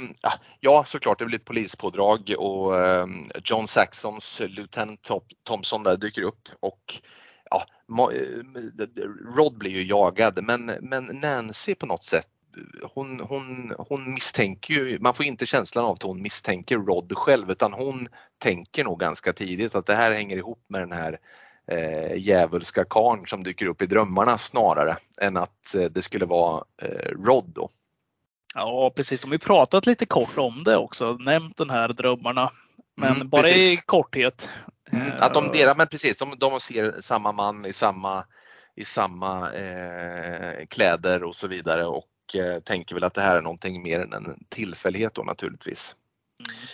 [0.59, 3.07] ja såklart det blir ett polispådrag och eh,
[3.43, 5.09] John Saxons Lieutenant
[5.43, 7.01] Thompson där dyker upp och
[7.53, 9.03] ja, eh,
[9.35, 12.27] Rod blir ju jagad men, men Nancy på något sätt
[12.83, 17.51] hon, hon, hon misstänker ju, man får inte känslan av att hon misstänker Rod själv
[17.51, 21.19] utan hon tänker nog ganska tidigt att det här hänger ihop med den här
[21.67, 26.63] eh, djävulska karn som dyker upp i drömmarna snarare än att eh, det skulle vara
[26.81, 27.69] eh, Rod då.
[28.55, 32.51] Ja precis, de har ju pratat lite kort om det också, nämnt den här drömmarna.
[32.95, 33.81] Men Mm, bara i precis.
[33.85, 34.49] korthet.
[34.93, 38.25] Eh, att de delar, men precis, de, de ser samma man i samma,
[38.75, 43.41] i samma eh, kläder och så vidare och eh, tänker väl att det här är
[43.41, 45.95] någonting mer än en tillfällighet då naturligtvis.
[46.39, 46.67] Mm.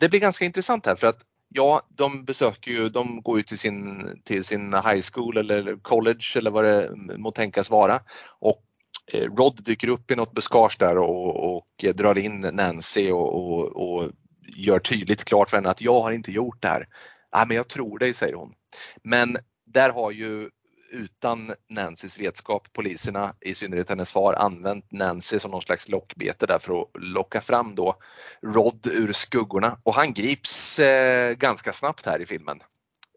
[0.00, 3.58] Det blir ganska intressant här för att ja, de besöker ju, de går ju till
[3.58, 8.00] sin, till sin high school eller college eller vad det må tänkas vara
[8.38, 8.64] och
[9.12, 13.66] eh, Rod dyker upp i något buskage där och, och drar in Nancy och, och,
[13.76, 14.10] och
[14.56, 16.88] gör tydligt klart för henne att jag har inte gjort det här.
[17.34, 18.54] Ja, men jag tror dig, säger hon.
[19.02, 20.50] Men där har ju
[20.90, 26.58] utan Nancys vetskap poliserna, i synnerhet hennes far, använt Nancy som någon slags lockbete där
[26.58, 27.96] för att locka fram då
[28.42, 32.60] Rod ur skuggorna och han grips eh, ganska snabbt här i filmen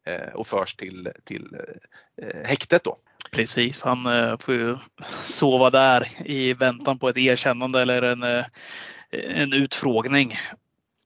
[0.06, 1.58] eh, och förs till, till
[2.22, 2.98] eh, häktet då.
[3.32, 4.78] Precis, han eh, får ju
[5.24, 8.46] sova där i väntan på ett erkännande eller en, eh,
[9.12, 10.38] en utfrågning.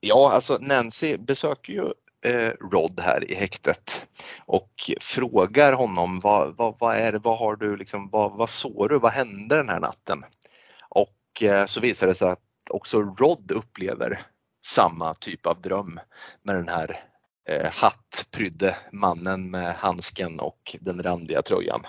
[0.02, 1.94] Ja, alltså Nancy besöker ju
[2.26, 4.08] Eh, Rod här i häktet
[4.46, 8.90] och frågar honom vad, vad, vad är det, vad har du liksom, vad, vad såg
[8.90, 10.24] du, vad hände den här natten?
[10.90, 14.22] Och eh, så visar det sig att också Rod upplever
[14.66, 16.00] samma typ av dröm
[16.44, 17.00] med den här
[17.50, 21.82] eh, hattprydde mannen med handsken och den randiga tröjan.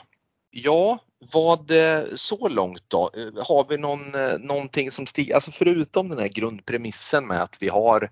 [0.51, 0.99] Ja,
[1.33, 3.11] vad eh, så långt då?
[3.47, 8.11] Har vi någon, någonting som stiger, alltså förutom den här grundpremissen med att vi har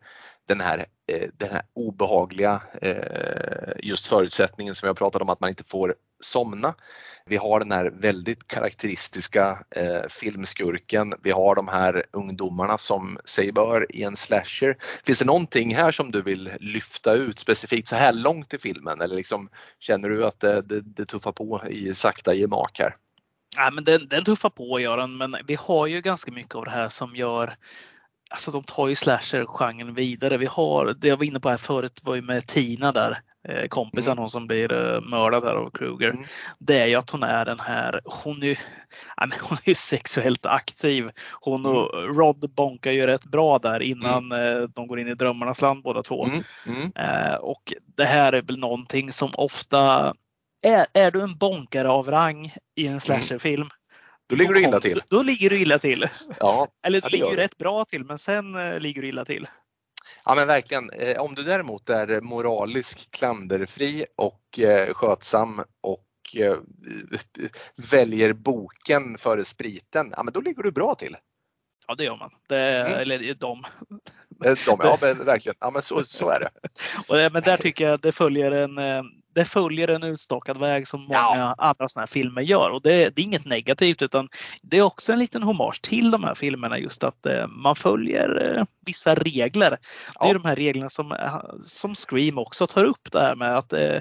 [0.48, 5.50] den här, Eh, den här obehagliga eh, just förutsättningen som jag pratade om att man
[5.50, 6.74] inte får somna.
[7.26, 11.14] Vi har den här väldigt karaktäristiska eh, filmskurken.
[11.22, 14.76] Vi har de här ungdomarna som sig bör i en slasher.
[15.04, 19.00] Finns det någonting här som du vill lyfta ut specifikt så här långt i filmen
[19.00, 22.96] eller liksom, känner du att det, det, det tuffar på i sakta gemak här?
[23.56, 26.70] Nej, men den, den tuffar på Göran, men vi har ju ganska mycket av det
[26.70, 27.56] här som gör
[28.30, 30.36] Alltså de tar ju slasher-genren vidare.
[30.36, 33.68] Vi har, det jag var inne på här förut var ju med Tina där, eh,
[33.68, 34.22] kompisen Mm.
[34.22, 36.10] hon som blir eh, mördad här av Kruger.
[36.10, 36.24] Mm.
[36.58, 38.56] Det är ju att hon är den här, hon är ju,
[39.40, 41.08] hon är ju sexuellt aktiv.
[41.40, 45.62] Hon och Rod bonkar ju rätt bra där innan eh, de går in i drömmarnas
[45.62, 46.24] land båda två.
[46.24, 46.42] Mm.
[46.66, 46.90] Mm.
[47.40, 50.14] Och det här är väl någonting som ofta
[50.62, 53.68] är, är du en bonkare av rang i en slasherfilm.
[54.30, 55.02] Då ligger du illa till.
[55.08, 56.06] Då ligger du illa till.
[56.40, 57.42] Ja, Eller Ja, du det ligger du.
[57.42, 59.46] rätt bra till men sen eh, ligger du illa till.
[60.24, 60.90] Ja men verkligen.
[60.90, 66.06] Eh, Om du däremot är moralisk, klanderfri och eh, skötsam och
[67.92, 71.16] väljer boken före spriten, ja men då ligger du bra till.
[71.88, 72.30] Ja det gör man.
[72.48, 72.92] Det, Mm.
[73.00, 73.64] Eller de.
[74.40, 76.50] De, ja men verkligen, ja men så, så är det.
[77.26, 78.78] Och, men där tycker jag det följer en,
[79.34, 81.54] det följer en utstakad väg som många Ja.
[81.58, 82.70] andra sådana här filmer gör.
[82.70, 84.28] Och det, det är inget negativt utan
[84.62, 88.56] det är också en liten hommage till de här filmerna just att eh, man följer
[88.58, 89.76] eh, vissa regler.
[90.20, 93.58] Det är de här reglerna som, eh, som Scream också tar upp det här med
[93.58, 94.00] att eh,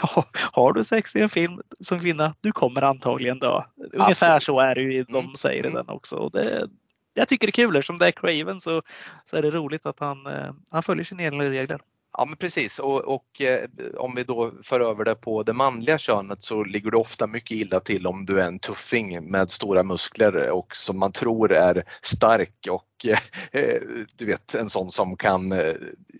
[0.52, 3.62] har du sex i en film som kvinna, du kommer antagligen dö.
[3.92, 4.42] Ungefär Absolut.
[4.42, 5.74] så är det ju, de Mm, säger mm.
[5.74, 6.16] den också.
[6.16, 6.68] Och det,
[7.14, 8.82] jag tycker det är kul, eftersom det är Craven så,
[9.24, 11.80] så är det roligt att han, eh, han följer sina egna regler.
[12.18, 15.98] Ja men precis och, och eh, om vi då för över det på det manliga
[15.98, 19.82] könet så ligger du ofta mycket illa till om du är en tuffing med stora
[19.82, 23.06] muskler och som man tror är stark och
[23.52, 23.80] eh,
[24.16, 25.74] du vet en sån som kan eh,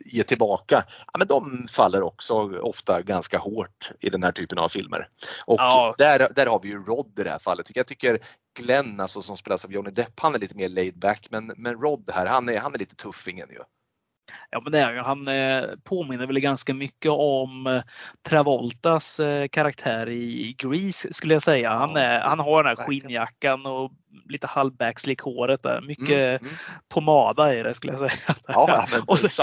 [0.05, 0.85] ge tillbaka.
[1.13, 5.09] Ja, men de faller också ofta ganska hårt i den här typen av filmer.
[5.47, 5.95] Och Ja.
[5.99, 7.71] där, där har vi ju Rod i det här fallet.
[7.75, 8.19] Jag tycker
[8.61, 11.81] Glenn alltså, som spelas av Johnny Depp, han är lite mer laid back men, men
[11.81, 13.61] Rod här, han är, han är lite tuffingen ju.
[14.51, 15.01] Ja, men det är ju.
[15.01, 17.83] Han eh, påminner väl ganska mycket om eh,
[18.29, 21.73] Travoltas eh, karaktär i Grease skulle jag säga.
[21.73, 23.93] Han, är, han har den här skinnjackan och
[24.29, 25.81] lite halvbackslick håret där.
[25.81, 26.55] Mycket mm, mm.
[26.89, 28.35] pomada i det skulle jag säga.
[28.47, 29.43] Ja, och så,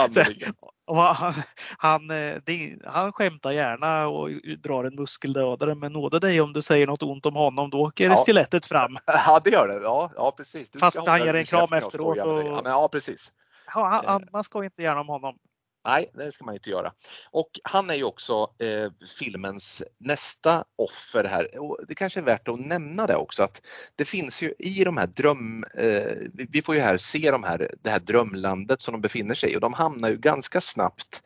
[0.88, 1.34] och han,
[1.77, 2.08] han,
[2.45, 4.30] det, han skämtar gärna och
[4.63, 8.10] drar en muskeldödare men nåde dig om du säger något ont om honom då åker
[8.10, 8.17] ja.
[8.17, 8.97] stilettet fram.
[9.27, 9.84] Ja det gör det.
[9.84, 10.69] Ja, ja precis.
[10.69, 12.17] Du Fast han ger en kram efteråt.
[12.17, 12.41] Och...
[12.47, 13.34] Ja, men, ja precis.
[13.79, 15.38] Han, man ska inte gärna om honom.
[15.86, 16.93] Nej, det ska man inte göra.
[17.31, 21.60] Och han är ju också eh, filmens nästa offer här.
[21.60, 23.62] Och det kanske är värt att nämna det också att
[23.95, 25.63] det finns ju i de här dröm...
[25.77, 29.51] Eh, vi får ju här se de här, det här drömlandet som de befinner sig
[29.51, 31.21] i och de hamnar ju ganska snabbt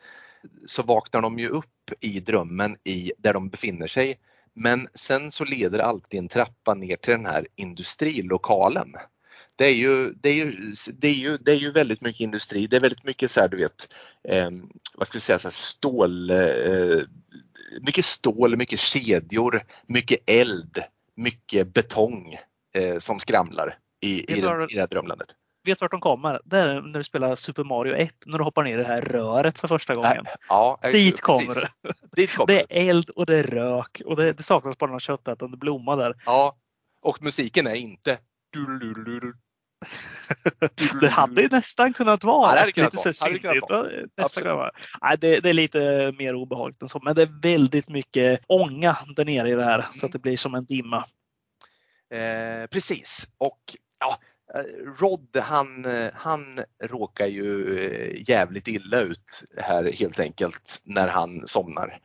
[0.66, 4.18] så vaknar de ju upp i drömmen i där de befinner sig.
[4.54, 8.94] Men sen så leder alltid en trappa ner till den här industrilokalen
[9.56, 10.52] det är ju, det är ju,
[10.92, 12.66] det är ju, det är ju väldigt mycket industri.
[12.66, 13.92] Det är väldigt mycket så här, du vet,
[14.28, 14.50] eh,
[14.94, 17.02] vad ska vi säga, så här, stål, eh,
[17.80, 20.78] mycket stål, mycket kedjor, mycket eld,
[21.14, 22.36] mycket betong
[22.74, 25.28] eh, som skramlar i, i, det, i det här drömlandet.
[25.64, 26.40] Vet vart de kommer?
[26.44, 29.02] Det är när du spelar Super Mario 1, när du hoppar ner i det här
[29.02, 30.24] röret för första gången.
[30.48, 31.92] Ja, Dit kommer det.
[32.16, 32.46] Dit kommer.
[32.46, 35.96] Det är eld och det är rök och det, det saknas bara någon köttätande blomma
[35.96, 36.14] där.
[36.26, 36.56] Ja,
[37.00, 38.18] och musiken är inte
[41.00, 42.56] det hade ju nästan kunnat vara.
[42.56, 43.14] Ja, det kunnat lite vara.
[43.14, 44.16] syntigt.
[44.16, 44.70] Nästan
[45.02, 48.96] Nej, det, det, är lite mer obehagligt än så, men det är väldigt mycket ånga
[49.16, 49.86] där nere i det här mm.
[49.94, 51.04] så att det blir som en dimma.
[52.14, 53.60] Eh, precis och
[54.00, 54.18] ja,
[54.54, 61.08] Eh, Rod han, eh, han råkar ju eh, jävligt illa ut här helt enkelt när
[61.08, 61.98] han somnar.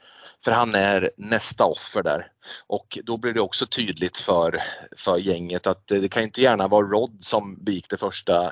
[0.43, 2.31] För han är nästa offer där.
[2.67, 4.63] Och då blir det också tydligt för,
[4.97, 8.51] för gänget att det kan inte gärna vara Rod som begick det första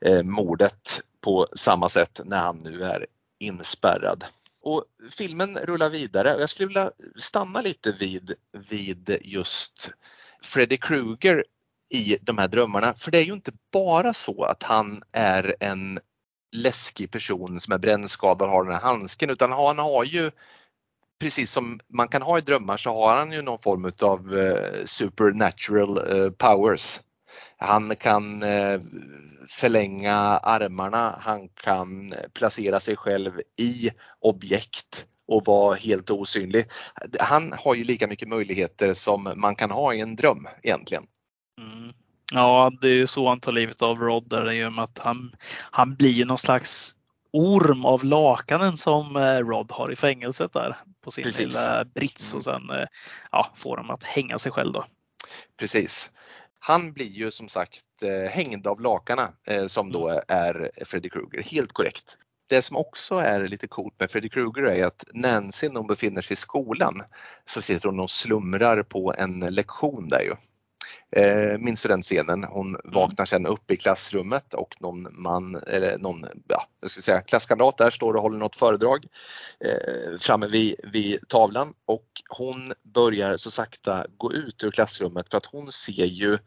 [0.00, 3.06] eh, mordet på samma sätt när han nu är
[3.38, 4.24] inspärrad.
[4.62, 8.34] Och filmen rullar vidare och jag skulle vilja stanna lite vid,
[8.70, 9.90] vid just
[10.42, 11.44] Freddy Krueger
[11.90, 12.94] i de här drömmarna.
[12.94, 16.00] För det är ju inte bara så att han är en
[16.52, 20.30] läskig person som är brännskadad och har den här handsken utan han har ju
[21.20, 24.84] precis som man kan ha i drömmar så har han ju någon form av eh,
[24.84, 27.00] supernatural eh, powers.
[27.56, 28.80] Han kan eh,
[29.48, 36.66] förlänga armarna, han kan placera sig själv i objekt och vara helt osynlig.
[37.20, 41.06] Han har ju lika mycket möjligheter som man kan ha i en dröm egentligen.
[41.58, 41.92] Mm.
[42.32, 44.98] Ja, det är ju så han tar livet av Rod där, i och med att
[44.98, 45.36] han,
[45.70, 46.94] han blir någon slags
[47.32, 51.46] orm av lakanen som eh, Rod har i fängelset där på sin Precis.
[51.46, 52.68] lilla brits och mm.
[52.68, 52.86] sen eh,
[53.32, 54.84] ja, får de att hänga sig själv då.
[55.58, 56.12] Precis.
[56.58, 59.28] Han blir ju som sagt eh, hängd av lakarna
[59.68, 60.22] som då mm.
[60.28, 62.18] är Freddy Krueger, helt korrekt.
[62.48, 66.22] Det som också är lite coolt med Freddy Krueger är att Nancy när hon befinner
[66.22, 67.02] sig i skolan
[67.44, 70.34] så sitter hon och slumrar på en lektion där ju.
[71.10, 72.44] Eh, minns du den scenen?
[72.44, 77.20] Hon vaknar sen upp i klassrummet och någon man, eller någon ja, jag ska säga,
[77.20, 79.06] klasskamrat där står och håller något föredrag
[79.64, 85.36] eh, framme vid, vid tavlan och hon börjar så sakta gå ut ur klassrummet för
[85.36, 86.38] att hon ser ju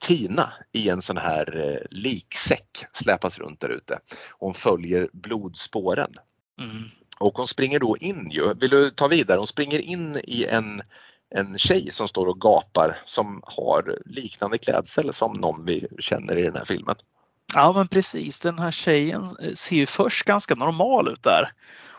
[0.00, 3.98] Tina i en sån här eh, liksäck släpas runt där ute.
[4.38, 6.14] Hon följer blodspåren.
[6.60, 6.88] Mm.
[7.18, 9.38] Och hon springer då in ju, vill du ta vidare?
[9.38, 10.82] Hon springer in i en
[11.34, 16.42] en tjej som står och gapar som har liknande klädsel som någon vi känner i
[16.42, 16.96] den här filmen.
[17.54, 21.52] Ja men precis, den här tjejen ser ju först ganska normal ut där.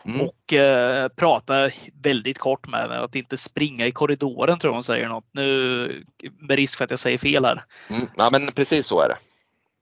[0.04, 0.20] Mm.
[0.20, 4.82] Och eh, pratar väldigt kort med henne att inte springa i korridoren tror jag hon
[4.82, 5.28] säger något.
[5.32, 6.04] Nu
[6.38, 7.64] med risk för att jag säger fel här.
[7.88, 8.06] Mm.
[8.16, 9.16] Ja men precis så är det.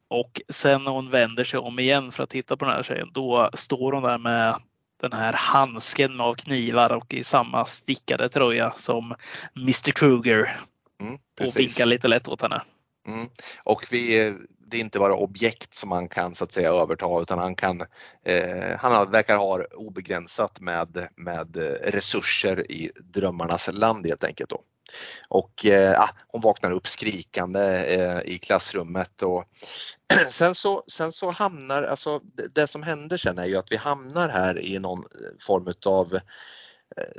[0.08, 3.08] Och sen när hon vänder sig om igen för att titta på den här tjejen
[3.12, 4.56] då står hon där med
[5.02, 9.14] den här handsken av knivar och i samma stickade tröja som
[9.56, 10.60] Mr Kruger.
[11.00, 12.62] Mm, och vinkar lite lätt åt henne.
[13.08, 13.28] Mm.
[13.64, 14.34] Och vi,
[14.70, 17.80] det är inte bara objekt som han kan så att säga överta utan han kan,
[18.24, 24.50] eh, han verkar ha obegränsat med, med eh, resurser i drömmarnas land helt enkelt.
[24.50, 24.62] Då.
[25.28, 27.60] Och eh, ah, hon vaknar upp skrikande
[27.94, 29.44] eh, i klassrummet och
[30.28, 32.20] sen så, sen så hamnar, alltså
[32.54, 35.04] det som händer sen är ju att vi hamnar här i någon
[35.46, 36.20] form utav eh,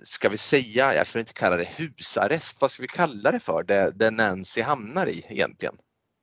[0.03, 3.63] ska vi säga, jag får inte kalla det husarrest, vad ska vi kalla det för,
[3.63, 5.75] det, det Nancy hamnar i egentligen?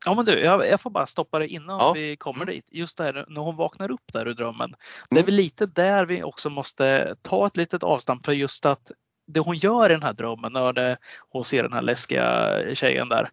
[0.04, 1.92] Ja men du, jag, jag får bara stoppa det innan ja.
[1.92, 2.54] vi kommer mm.
[2.54, 2.66] dit.
[2.70, 4.68] Just det här när hon vaknar upp där ur drömmen.
[4.68, 4.76] Mm.
[5.10, 5.26] Det är mm.
[5.26, 8.92] väl lite där vi också måste ta ett litet avstamp för just att
[9.26, 10.96] det hon gör i den här drömmen när
[11.28, 13.30] hon ser den här läskiga tjejen där.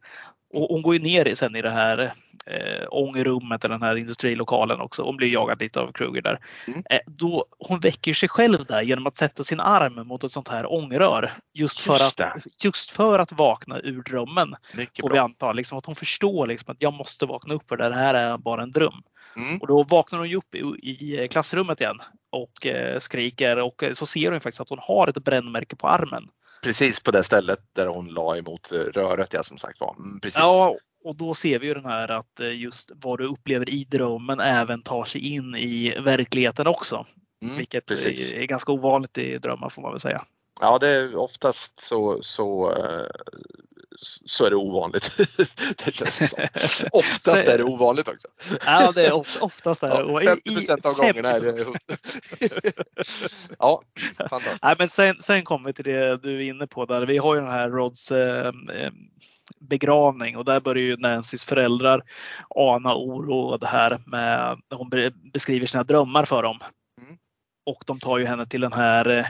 [0.54, 2.12] Och hon går ju ner i sen i det här
[2.46, 5.04] eh, ångrummet eller den här industrilokalen också.
[5.04, 6.40] Hon blir jagad lite av Kruger där.
[6.68, 6.84] Mm.
[6.90, 10.48] Eh, då, hon väcker sig själv där genom att sätta sin arm mot ett sånt
[10.48, 11.32] här ångrör.
[11.54, 14.56] Just för, Just att, just för att vakna ur drömmen.
[14.74, 15.24] Mycket Får vi bra.
[15.24, 15.54] anta.
[15.54, 18.64] Liksom, att hon förstår liksom, att jag måste vakna upp för det här är bara
[18.64, 19.04] en dröm.
[19.36, 19.58] Mm.
[19.58, 24.06] Och då vaknar hon upp i, i klassrummet igen och eh, skriker och eh, så
[24.06, 26.30] ser hon faktiskt att hon har ett brännmärke på armen.
[26.68, 29.96] Precis på det stället där hon la emot eh, röret, ja som sagt var.
[30.00, 30.40] Mm, precis.
[30.40, 33.84] Ja, och då ser vi ju den här att eh, just vad du upplever i
[33.84, 37.06] drömmen även tar sig in i verkligheten också.
[37.44, 38.34] Mm, Vilket precis.
[38.34, 40.26] är ganska ovanligt i drömmar får man väl säga.
[40.62, 43.06] Ja, det är oftast så, så, eh,
[44.26, 45.18] så är det ovanligt.
[45.86, 46.44] det känns det som.
[46.92, 48.28] Oftast är det ovanligt också.
[48.66, 50.04] Ja, det är of- oftast är det.
[50.04, 53.56] Och Ja, i 50 av gångerna är det 50%.
[53.60, 53.82] Ja,
[54.30, 54.64] fantastiskt.
[54.64, 57.06] Nej, men sen, sen kommer vi till det du är inne på där.
[57.06, 58.92] Vi har ju den här Rods eh, eh,
[59.60, 62.02] begravning och där börjar ju Nancys föräldrar
[62.50, 66.60] ana oro och det här med hon be- beskriver sina drömmar för dem.
[67.68, 69.26] Och de tar ju henne till den här, eh,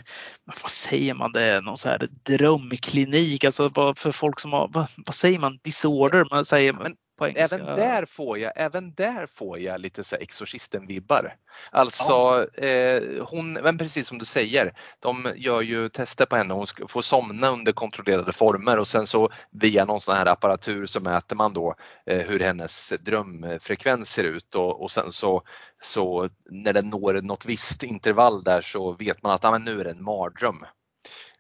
[0.46, 5.16] vad säger man, det är någon så här drömklinik, alltså för folk som har, vad,
[5.16, 6.96] säger man, disorder, man säger Men.
[7.26, 11.34] Även där får jag, även där får jag lite så Exorcisten-vibbar.
[11.72, 16.54] Alltså, eh, hon, men precis som du säger, de gör ju tester på henne.
[16.54, 21.00] Hon får somna under kontrollerade former och sen så via någon sån här apparatur så
[21.00, 21.76] mäter man då
[22.06, 25.44] eh, hur hennes drömfrekvens ser ut och, och sen så,
[25.82, 29.80] så när den når något visst intervall där så vet man att ah, men nu
[29.80, 30.66] är det en mardröm.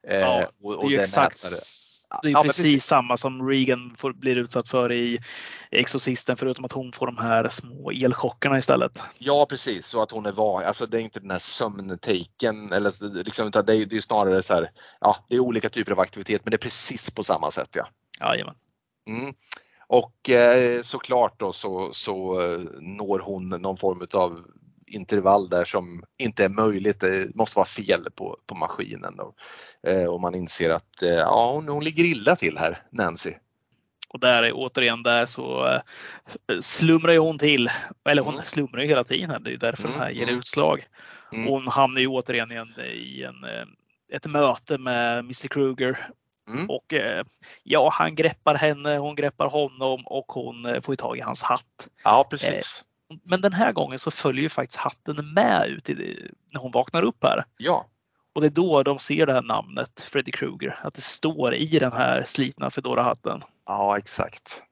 [0.07, 1.37] Eh, Ja, och, Det och är den exakt
[2.21, 2.85] det är Ja, precis, precis.
[2.85, 5.19] samma som Regan får, blir utsatt för i
[5.71, 9.03] Exorcisten förutom att hon får de här små elchockerna istället.
[9.17, 10.63] Ja precis, så att hon är van.
[10.63, 14.53] Alltså det är inte den här sömntaken eller liksom, det är, det är snarare så
[14.53, 17.69] här, ja det är olika typer av aktivitet men det är precis på samma sätt
[17.71, 17.87] ja.
[18.19, 18.55] Jajamän.
[19.09, 19.33] Mm.
[19.87, 24.45] Och eh, såklart då så, så eh, når hon någon form av
[24.87, 26.99] intervall där som inte är möjligt.
[26.99, 29.15] Det måste vara fel på, på maskinen.
[29.17, 29.33] Då.
[29.87, 33.33] Eh, och man inser att eh, ja, hon, hon ligger illa till här, Nancy.
[34.09, 35.81] Och där är återigen där så eh,
[36.61, 37.69] slumrar ju hon till.
[38.09, 38.45] Eller hon Mm.
[38.45, 39.29] slumrar ju hela tiden.
[39.29, 39.39] här.
[39.39, 40.37] Det är därför Mm, den här ger mm.
[40.37, 40.85] utslag.
[41.33, 41.47] Mm.
[41.47, 43.35] Och hon hamnar ju återigen i en, i en,
[44.13, 46.09] ett möte med Mr Kruger.
[46.49, 46.69] Mm.
[46.69, 46.93] Och
[47.63, 51.87] ja, han greppar henne, hon greppar honom och hon får ju tag i hans hatt.
[52.03, 52.83] Ja precis.
[53.23, 57.03] Men den här gången så följer ju faktiskt hatten med ut i, när hon vaknar
[57.03, 57.43] upp här.
[57.57, 57.85] Ja.
[58.35, 60.79] Och det är då de ser det här namnet Freddy Krueger.
[60.83, 63.41] Att det står i den här slitna Fedora-hatten.
[63.65, 64.63] ja exakt.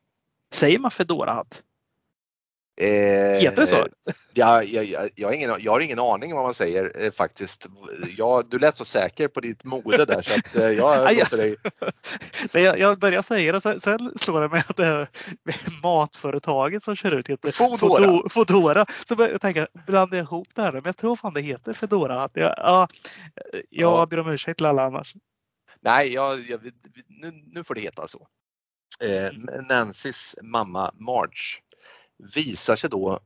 [0.54, 1.64] Säger man Fedora-hatt?
[2.78, 2.88] Eh,
[3.42, 3.88] Heter det så?
[4.34, 7.68] Ja, jag, jag, jag, har ingen, jag har ingen aning vad man säger eh, faktiskt.
[8.18, 11.56] Ja, du lät så säker på ditt mode där så att eh, jag låter dig.
[12.50, 15.08] Så jag, jag börjar säga det, sen, sen slår det mig att det är
[15.84, 18.06] matföretaget som kör ut heter Foodora.
[18.08, 18.86] Fodo- Foodora.
[19.06, 20.72] Så jag tänka, blandar jag ihop det här?
[20.72, 22.30] Men jag tror fan det heter Fedora.
[22.34, 22.88] Jag, ja,
[23.52, 24.06] jag Ja.
[24.06, 25.14] ber om ursäkt till alla annars.
[25.82, 26.60] Nej, jag, jag,
[27.08, 28.28] nu, nu får det heta så.
[29.04, 31.60] Eh, Nancys mamma Marge
[32.18, 33.20] visar sig då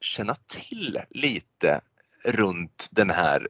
[0.00, 1.80] känna till lite
[2.24, 3.48] runt den här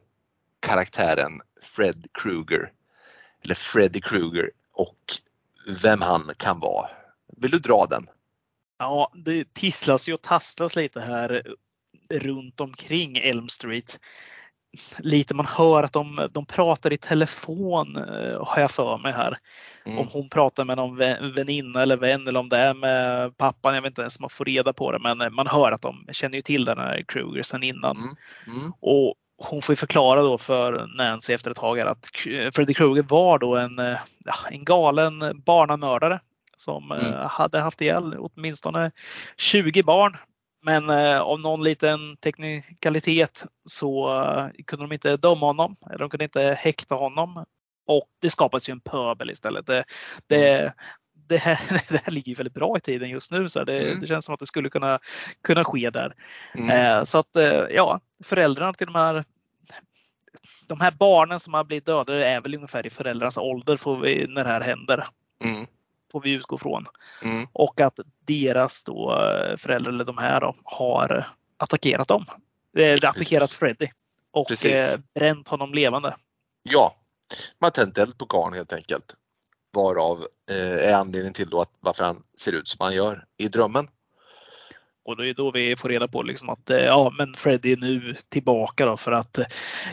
[0.59, 2.71] karaktären Fred Krueger.
[3.43, 5.13] Eller Freddy Krueger och
[5.83, 6.89] vem han kan vara.
[7.37, 8.07] Vill du dra den?
[8.77, 11.55] Ja, det tisslas ju och tasslas lite här
[12.09, 13.99] runt omkring Elm Street.
[14.97, 19.37] Lite man hör att de, de pratar i telefon eh, har jag för mig här.
[19.85, 19.99] Mm.
[19.99, 23.75] Om hon pratar med någon vä- väninna eller vän eller om det är med pappan.
[23.75, 25.81] Jag vet inte ens om man får reda på det men eh, man hör att
[25.81, 27.97] de känner ju till den här Kruger sedan innan.
[27.97, 28.15] Mm.
[28.59, 28.73] Mm.
[28.79, 32.09] Och hon får ju förklara då för Nancy efter ett tag att
[32.55, 33.97] Freddy Krueger var då en, eh,
[34.49, 36.19] en galen barnamördare
[36.57, 37.13] som Mm.
[37.29, 38.91] hade haft ihjäl åtminstone
[39.37, 40.17] 20 barn.
[40.61, 45.75] Men eh, av någon liten teknikalitet så eh, kunde de inte döma honom.
[45.89, 47.45] Eller de kunde inte häkta honom.
[47.87, 49.67] Och det skapades ju en pöbel istället.
[49.67, 49.83] Det,
[50.27, 50.73] det,
[51.27, 53.49] det, här, det här ligger ju väldigt bra i tiden just nu.
[53.49, 53.99] Så det, Mm.
[53.99, 54.99] det känns som att det skulle kunna,
[55.43, 56.13] kunna ske där.
[56.55, 56.69] Mm.
[56.69, 57.37] Eh, Så att
[57.69, 59.23] ja, föräldrarna till de här
[60.67, 64.27] de här barnen som har blivit dödade är väl ungefär i föräldrarnas ålder får vi,
[64.27, 65.07] när det här händer.
[65.43, 65.65] Mm.
[66.11, 66.85] Får vi utgå från.
[67.23, 67.47] Mm.
[67.53, 72.25] Och att deras då, eh, föräldrar, eller de här då, har attackerat dem.
[72.77, 73.51] Eh, attackerat.
[73.51, 73.87] Freddy.
[74.31, 74.93] Och Precis.
[74.93, 76.15] eh, bränt honom levande.
[76.63, 76.95] Ja,
[77.59, 79.15] man har tänt eld på karln helt enkelt.
[79.73, 83.47] Varav eh, är anledningen till då att varför han ser ut som han gör i
[83.47, 83.87] drömmen.
[85.03, 88.15] Och det är då vi får reda på liksom att ja, men Freddy är nu
[88.29, 89.39] tillbaka då för att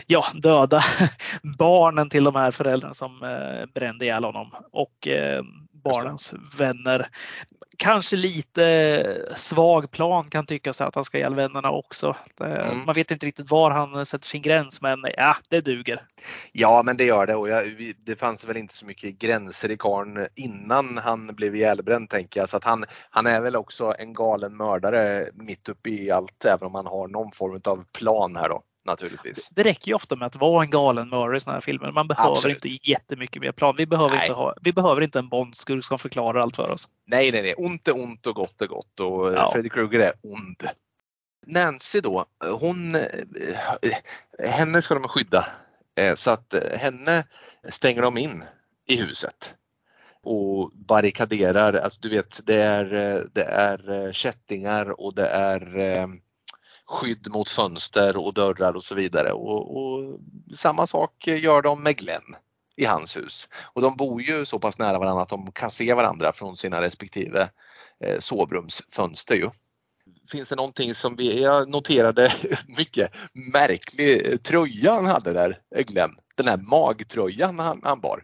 [0.07, 0.83] ja, döda
[1.57, 5.43] barnen till de här föräldrarna som eh, brände ihjäl honom och eh,
[5.83, 7.09] barnens vänner.
[7.77, 12.15] kanske lite svag plan kan tyckas att han ska ge vännerna också.
[12.41, 12.85] Mm.
[12.85, 16.03] Man vet inte riktigt var han sätter sin gräns men ja, det duger.
[16.51, 19.77] Ja, men det gör det och jag, det fanns väl inte så mycket gränser i
[19.77, 22.49] karn innan han blev ihjälbränd tänker jag.
[22.49, 26.67] Så att han, han är väl också en galen mördare mitt uppe i allt även
[26.67, 29.49] om han har någon form av plan här då naturligtvis.
[29.49, 31.91] Det räcker ju ofta med att vara en galen mördare i sådana här filmer.
[31.91, 32.65] Man behöver Absolut.
[32.65, 33.75] inte jättemycket mer plan.
[33.77, 36.89] Vi behöver, inte ha, vi behöver inte en Bondskurk som förklarar allt för oss.
[37.05, 37.53] Nej, nej, nej.
[37.57, 39.51] Ont är ont och gott är gott och ja.
[39.53, 40.63] Freddy Krueger är ond.
[41.45, 42.25] Nancy då,
[42.59, 42.97] hon,
[44.43, 45.45] henne ska de skydda
[45.99, 47.23] eh, så att eh, henne
[47.69, 48.43] stänger de in
[48.87, 49.55] i huset
[50.23, 51.73] och barrikaderar.
[51.73, 55.77] Alltså du vet, det är, eh, det är kättingar och det är
[56.89, 59.31] skydd mot fönster och dörrar och så vidare.
[59.31, 60.19] Och, och,
[60.53, 62.35] samma sak gör de med Glenn
[62.75, 63.47] i hans hus.
[63.73, 66.81] Och de bor ju så pass nära varandra att de kan se varandra från sina
[66.81, 67.49] respektive
[68.05, 69.35] eh, sovrumsfönster.
[69.35, 69.49] Ju.
[70.31, 72.31] Finns det någonting som vi, jag noterade
[72.77, 76.15] mycket märklig tröja han hade där, Glenn.
[76.35, 78.23] Den här magtröjan han, han bar.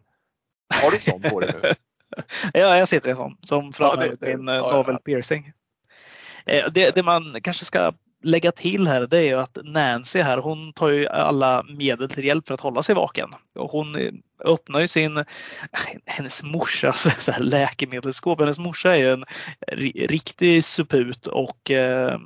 [0.82, 1.74] Har du någon på dig nu?
[2.54, 5.52] ja, jag sitter i en sån som framhäver ja, min ja, navel piercing.
[6.46, 7.94] Eh, det, det, man kanske ska
[8.26, 12.26] lägga till här det är ju att Nancy här, hon tar ju alla medel till
[12.26, 13.30] hjälp för att hålla sig vaken.
[13.56, 15.26] Och hon öppnar ju sin,
[16.06, 18.40] hennes morsas så här, läkemedelsskåp.
[18.40, 19.26] Hennes morsa är ju en
[20.08, 22.20] riktig suput och eh,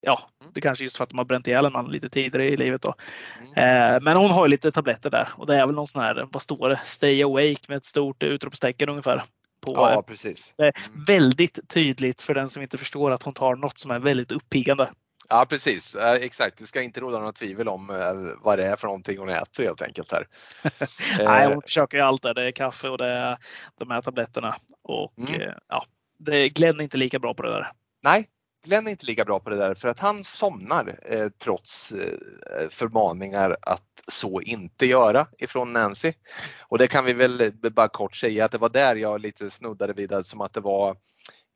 [0.00, 0.20] ja,
[0.54, 2.82] det kanske just för att de har bränt ihjäl en man lite tidigare i livet
[2.82, 2.94] då.
[3.40, 3.94] Mm.
[3.94, 6.28] Eh, men hon har ju lite tabletter där och det är väl någon sån här,
[6.32, 9.22] vad står det, Stay awake med ett stort utropstecken ungefär.
[9.60, 10.54] På, ja, precis.
[10.56, 10.74] Det är
[11.06, 14.88] väldigt tydligt för den som inte förstår att hon tar något som är väldigt uppiggande.
[15.28, 16.58] Ja precis, exakt.
[16.58, 19.64] Det ska inte råda något tvivel om eh, vad det är för någonting hon äter
[19.64, 20.28] helt enkelt här.
[21.18, 21.60] Nej, hon eh.
[21.60, 22.34] försöker ju allt där.
[22.34, 23.38] Det är kaffe och det är
[23.78, 24.56] de här tabletterna.
[24.82, 25.40] Och mm.
[25.40, 25.84] Eh, ja,
[26.18, 27.72] det, Glenn är inte lika bra på det där.
[28.02, 28.28] Nej,
[28.66, 32.68] Glenn är inte lika bra på det där för att han somnar eh, trots eh,
[32.70, 36.12] förmaningar att så inte göra ifrån Nancy.
[36.60, 39.92] Och det kan vi väl bara kort säga att det var där jag lite snuddade
[39.92, 40.96] vid som att det var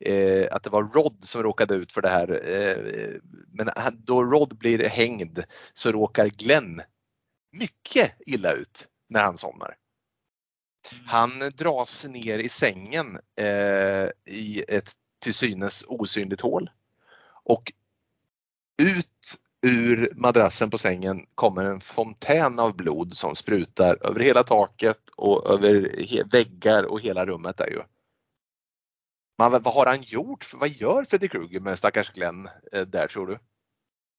[0.01, 2.49] eh, att det var Rod som råkade ut för det här.
[2.49, 5.43] Eh, men då Rod blir hängd
[5.73, 6.81] så råkar Glenn
[7.51, 9.75] mycket illa ut när han somnar.
[10.93, 11.05] Mm.
[11.07, 16.69] Han dras ner i sängen eh, i ett till synes osynligt hål
[17.43, 17.71] och
[18.81, 19.37] ut
[19.67, 25.49] ur madrassen på sängen kommer en fontän av blod som sprutar över hela taket och
[25.49, 25.89] över
[26.31, 27.81] väggar och hela rummet där ju.
[29.49, 30.53] Men vad har han gjort?
[30.53, 33.39] Vad gör Freddy Krueger med stackars Glenn eh, där tror du?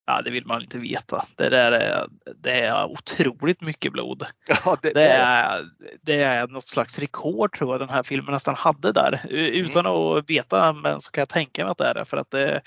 [0.06, 1.24] Ja, det vill man inte veta.
[1.36, 2.06] Det där är,
[2.36, 4.26] det är otroligt mycket blod.
[4.64, 5.64] Ja, det, det, är,
[6.02, 9.26] det är något slags rekord tror jag den här filmen nästan hade där.
[9.28, 9.96] Utan mm.
[9.96, 12.62] att veta men så kan jag tänka mig att det är det för att det,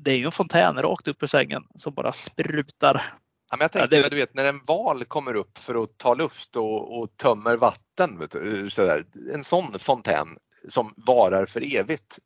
[0.00, 3.02] det är ju en fontän rakt upp ur sängen som bara sprutar.
[3.50, 4.08] Ja, men jag tänker, ja, det...
[4.08, 8.20] du vet när en val kommer upp för att ta luft och, och tömmer vatten.
[8.30, 10.28] Du, sådär, en sån fontän
[10.68, 12.18] som varar för evigt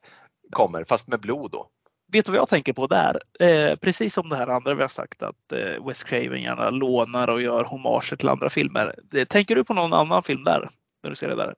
[0.52, 1.68] kommer, fast med blod då.
[2.12, 3.20] Vet du vad jag tänker på där?
[3.40, 7.28] Eh, precis som det här andra vi har sagt att eh, Wes Craven gärna lånar
[7.28, 8.94] och gör hommager till andra filmer.
[9.14, 10.70] Eh, tänker du på någon annan film där?
[11.02, 11.54] När du ser det där?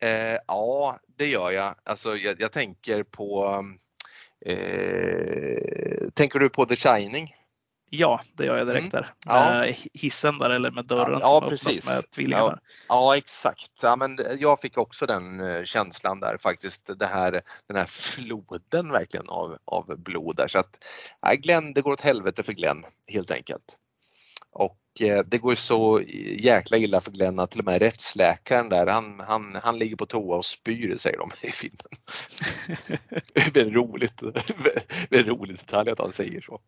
[0.00, 1.74] Eh, ja, det gör jag.
[1.84, 3.62] Alltså, jag, jag tänker på
[4.46, 7.34] eh, Tänker du på The Shining?
[7.90, 9.02] Ja, det gör jag direkt mm.
[9.02, 9.32] där.
[9.32, 9.74] Med ja.
[9.94, 11.66] hissen där eller med dörren ja, som precis.
[11.66, 12.58] öppnas med tvillingarna.
[12.62, 13.72] Ja, ja, exakt.
[13.82, 16.90] Ja, men jag fick också den eh, känslan där faktiskt.
[16.98, 20.48] Det här, den här floden verkligen av, av blod där.
[20.48, 20.84] Så att,
[21.20, 23.78] ja, Glenn, det går åt helvete för Glenn helt enkelt.
[24.50, 26.00] Och eh, det går så
[26.38, 30.06] jäkla illa för Glenn att till och med rättsläkaren där, han, han, han ligger på
[30.06, 31.86] toa och spyr säger de i filmen.
[33.52, 34.22] det är roligt,
[35.10, 36.60] är roligt detalj att han säger så.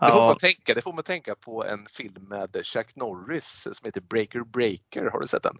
[0.00, 3.86] Det får, man tänka, det får man tänka på en film med Chuck Norris som
[3.86, 5.10] heter Breaker Breaker.
[5.12, 5.58] Har du sett den?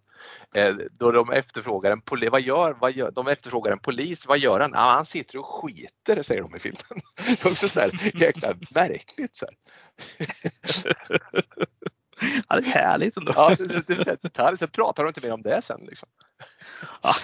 [0.55, 2.31] Eh, då de efterfrågar en polis.
[2.31, 4.27] Vad gör, vad gör, de efterfrågar en polis.
[4.27, 4.71] Vad gör han?
[4.75, 6.83] Ja, han sitter och skiter säger de i filmen.
[7.17, 9.37] Det är också så här jäkla märkligt.
[9.37, 9.47] Så,
[12.49, 13.33] ja, det är härligt ändå.
[13.37, 15.81] Ja, det, det, det, sen pratar de inte mer om det sen.
[15.89, 16.09] Liksom.
[17.03, 17.15] Ja,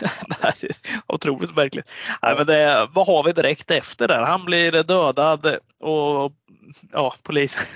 [1.06, 1.88] otroligt märkligt.
[2.22, 4.22] Nej, men det, vad har vi direkt efter där?
[4.22, 6.32] Han blir dödad och
[6.92, 7.66] ja, polisen.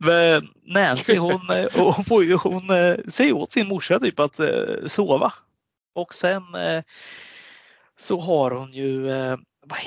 [0.62, 1.40] Nancy hon,
[1.74, 5.32] hon, får ju, hon eh, säger åt sin morsa typ att eh, sova.
[5.94, 6.82] Och sen eh,
[7.96, 9.10] så har hon ju,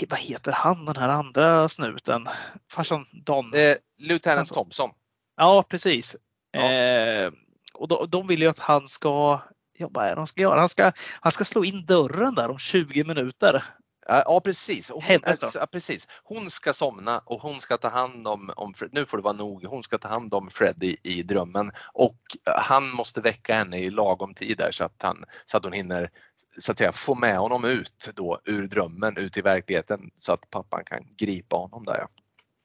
[0.10, 2.28] vad, heter han den här andra snuten?
[2.72, 3.54] Farsan Don?
[3.54, 4.90] Eh, Lieutenant Thompson.
[5.36, 6.16] Ja precis.
[6.52, 6.72] Ja.
[6.72, 7.32] Eh,
[7.74, 9.42] och de, de vill ju att han ska
[9.78, 10.60] ja, vad är det han ska göra?
[10.60, 13.64] Han ska, han ska slå in dörren där om 20 minuter.
[14.08, 14.90] Ja precis.
[14.90, 16.08] Hon, ja, precis.
[16.24, 19.34] hon ska somna och hon ska ta hand om, om, Fred- nu får det vara
[19.34, 23.90] nog, hon ska ta hand om Freddy i drömmen och han måste väcka henne i
[23.90, 26.12] lagom tid där så att, han, så att hon hinner
[26.60, 30.50] så att säga, få med honom ut då ur drömmen ut i verkligheten så att
[30.50, 31.98] pappan kan gripa honom där.
[32.00, 32.08] Ja.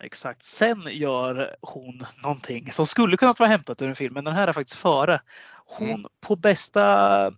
[0.02, 0.42] Exakt.
[0.42, 4.48] Sen gör hon någonting som skulle kunnat vara hämtat ur en film, men den här
[4.48, 5.20] är faktiskt före.
[5.66, 6.06] Hon Mm.
[6.20, 7.32] på bästa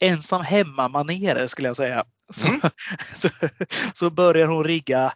[0.00, 2.04] ensam hemma manér skulle jag säga.
[2.30, 2.60] Så, Mm.
[3.14, 3.28] så,
[3.94, 5.12] så börjar hon rigga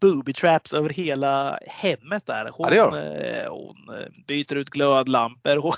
[0.00, 2.50] booby traps över hela hemmet där.
[2.52, 5.56] Hon, Ja, det gör eh, hon eh, byter ut glödlampor.
[5.56, 5.72] Hon,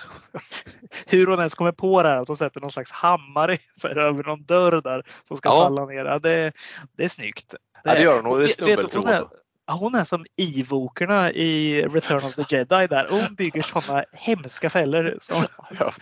[1.07, 3.99] hur hon ens kommer på det här att hon sätter någon slags hammare så här,
[3.99, 5.63] över någon dörr där som ska Ja.
[5.63, 6.05] falla ner.
[6.05, 6.53] Ja, det,
[6.97, 7.55] det är snyggt.
[7.85, 9.29] Ja, det gör hon och det hon, är, snubbeltråd.
[9.73, 13.07] Hon är som evokerna i Return of the Jedi där.
[13.11, 15.45] Hon bygger sådana hemska fällor som
[15.79, 15.93] Ja,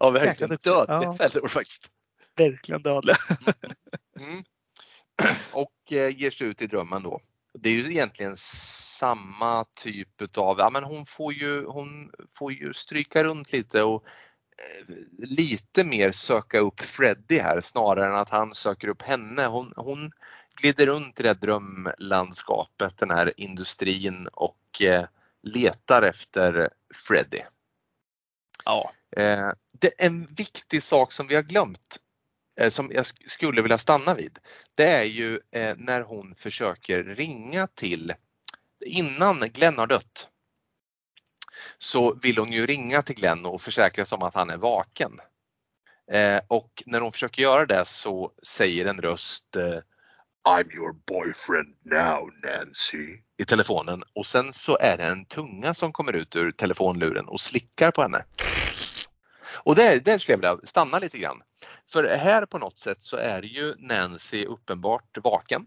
[0.00, 1.14] ja verkligen dödliga Ja.
[1.14, 1.90] fällor faktiskt.
[2.36, 3.16] verkligen dödliga.
[4.20, 4.44] Mm.
[5.52, 7.20] Och eh, ger sig ut i drömmen då.
[7.58, 12.72] Det är ju egentligen samma typ utav, ja men hon får ju, hon får ju
[12.74, 14.04] stryka runt lite och
[14.58, 19.46] eh, lite mer söka upp Freddy här snarare än att han söker upp henne.
[19.46, 20.12] Hon, hon
[20.56, 25.04] glider runt i det här drömlandskapet, den här industrin och eh,
[25.42, 27.40] letar efter Freddy.
[28.64, 28.92] Ja.
[29.16, 31.98] Eh, det, en viktig sak som vi har glömt,
[32.60, 34.38] eh, som jag sk- skulle vilja stanna vid,
[34.74, 35.40] det är ju
[35.76, 38.12] när hon försöker ringa till,
[38.86, 40.28] innan Glenn har dött,
[41.78, 45.20] så vill hon ju ringa till Glenn och försäkra sig om att han är vaken.
[46.48, 49.56] Och när hon försöker göra det så säger en röst
[50.48, 55.92] I'm your boyfriend now Nancy i telefonen och sen så är det en tunga som
[55.92, 58.24] kommer ut ur telefonluren och slickar på henne.
[59.64, 61.42] Och där, där skulle jag vilja stanna lite grann.
[61.92, 65.66] För här på något sätt så är ju Nancy uppenbart vaken.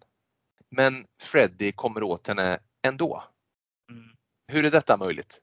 [0.72, 3.24] Men Freddy kommer åt henne ändå.
[3.92, 4.10] Mm.
[4.48, 5.40] Hur är detta möjligt?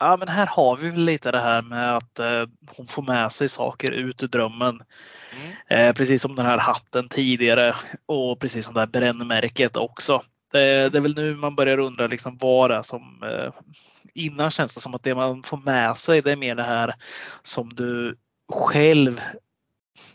[0.00, 2.44] Ja, men här har vi väl lite det här med att eh,
[2.76, 4.82] hon får med sig saker ut ur drömmen.
[5.32, 5.52] Mm.
[5.88, 7.76] Eh, precis som den här hatten tidigare
[8.06, 10.22] och precis som det här brännmärket också.
[10.52, 13.52] Det, det är väl nu man börjar undra liksom vad det är som eh,
[14.14, 16.94] innan känns det som att det man får med sig det är mer det här
[17.42, 18.16] som du
[18.52, 19.20] själv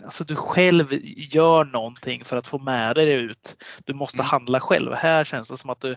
[0.03, 3.55] Alltså du själv gör någonting för att få med dig det ut.
[3.85, 4.25] Du måste Mm.
[4.25, 4.93] handla själv.
[4.93, 5.95] Här känns det som att du,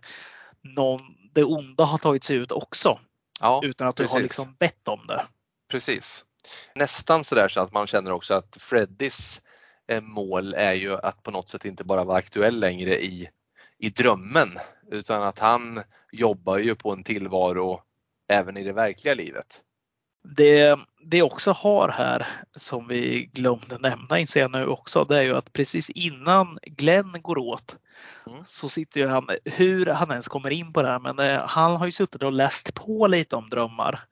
[0.62, 1.01] någon,
[1.33, 2.99] det onda har tagit sig ut också
[3.43, 5.24] Ja, utan att du har liksom bett om det.
[5.70, 6.24] Precis.
[6.74, 9.43] Nästan sådär så att man känner också att Freddys
[9.88, 13.28] eh, mål är ju att på något sätt inte bara vara aktuell längre i,
[13.78, 14.49] i drömmen
[14.90, 15.82] utan att han
[16.12, 17.82] jobbar ju på en tillvaro
[18.28, 19.62] även i det verkliga livet.
[20.24, 22.26] Det det också har här
[22.57, 27.22] som vi glömde nämna inser jag nu också, det är ju att precis innan Glenn
[27.22, 27.76] går åt
[28.26, 28.42] Mm.
[28.46, 31.76] så sitter ju han, hur han ens kommer in på det här, men eh, han
[31.76, 34.05] har ju suttit och läst på lite om drömmar.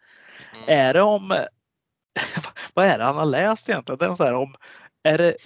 [0.54, 0.64] Mm.
[0.68, 1.28] Är det om,
[2.74, 3.98] vad är det han har läst egentligen?
[3.98, 4.54] Det är så här om,
[5.02, 5.36] är det,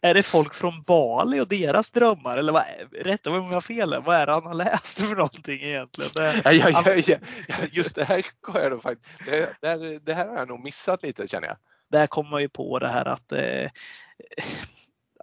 [0.00, 2.38] är det folk från Bali och deras drömmar?
[2.38, 5.16] Eller vad, rätta mig om jag har fel, vad är det han har läst för
[5.16, 6.10] någonting egentligen?
[6.14, 7.02] Det, Ja, ja,
[7.48, 10.64] ja, just det här har jag faktiskt, det, det, här, det här har jag nog
[10.64, 11.56] missat lite känner jag.
[11.90, 13.70] där kommer man ju på det här att eh,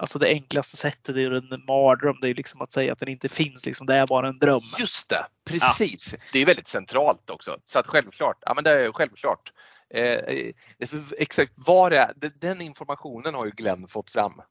[0.03, 2.15] Alltså det enklaste sättet är ju en mardröm.
[2.21, 3.65] Det är liksom att säga att den inte finns.
[3.65, 4.61] Liksom, det är bara en dröm.
[4.79, 6.15] Just det, precis.
[6.33, 7.57] Det är väldigt centralt också.
[7.65, 9.51] Så att självklart, ja men det är självklart.
[9.93, 10.53] Eh, eh,
[11.17, 14.41] exakt vad det är, den informationen har ju Glenn fått fram.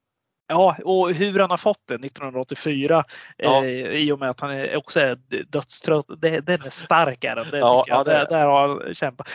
[0.53, 3.05] Ja, och hur han har fått det 1984
[3.37, 3.65] Ja.
[3.65, 5.15] eh, i och med att han är också är
[5.53, 6.07] dödstrött.
[6.19, 7.51] Det, den är stark är den.
[7.51, 9.29] Det Ja, ja, det är där, där har han kämpat.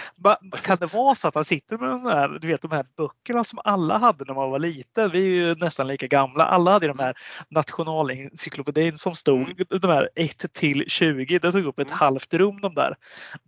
[0.61, 3.43] Kan det vara så att han sitter med sån här, du vet de här böckerna
[3.43, 5.11] som alla hade när man var liten.
[5.11, 6.45] Vi är ju nästan lika gamla.
[6.45, 7.15] Alla hade ju de här
[7.49, 9.79] nationalencyklopedin som stod, Mm.
[9.81, 11.39] de här 1 till 20.
[11.39, 11.99] Det tog upp ett Mm.
[11.99, 12.95] halvt rum de där.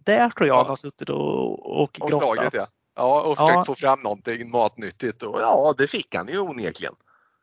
[0.05, 0.59] Där tror jag Ja.
[0.61, 2.21] han har suttit och, och Och grottat.
[2.35, 2.65] slagit ja.
[2.95, 6.93] Ja, och försökt få fram någonting matnyttigt och ja, det fick han ju onekligen.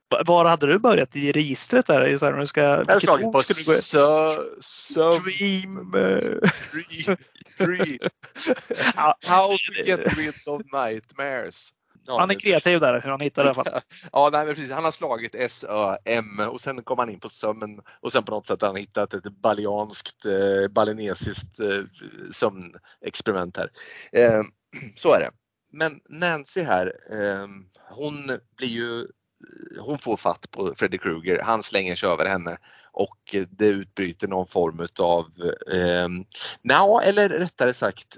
[0.08, 2.04] Va- Var hade du börjat i registret där?
[2.08, 4.62] I så här, när du ska, Jag har vilket slagit på skulle du gå sub,
[4.64, 5.90] sub, Dream.
[7.58, 7.98] dream,
[9.28, 11.72] How to get rid of nightmares.
[12.08, 13.46] Ja, Han är kreativ där hur han hittar det.
[13.46, 13.80] i alla fall.
[14.12, 14.72] Ja, nej, men precis.
[14.72, 18.24] Han har slagit S, Ö, M och sen kom han in på sömnen och sen
[18.24, 21.82] på något sätt har han hittat ett balianskt, eh, balinesiskt eh,
[22.32, 23.70] sömnexperiment här.
[24.12, 24.42] Eh,
[24.96, 25.30] så är det.
[25.72, 27.46] Men Nancy här, eh,
[27.90, 29.06] hon blir ju
[29.80, 32.56] hon får fatt på Freddy Krueger, han slänger sig över henne
[32.92, 35.26] och det utbryter någon form utav,
[35.72, 36.08] eh,
[36.62, 38.16] nja, eller rättare sagt,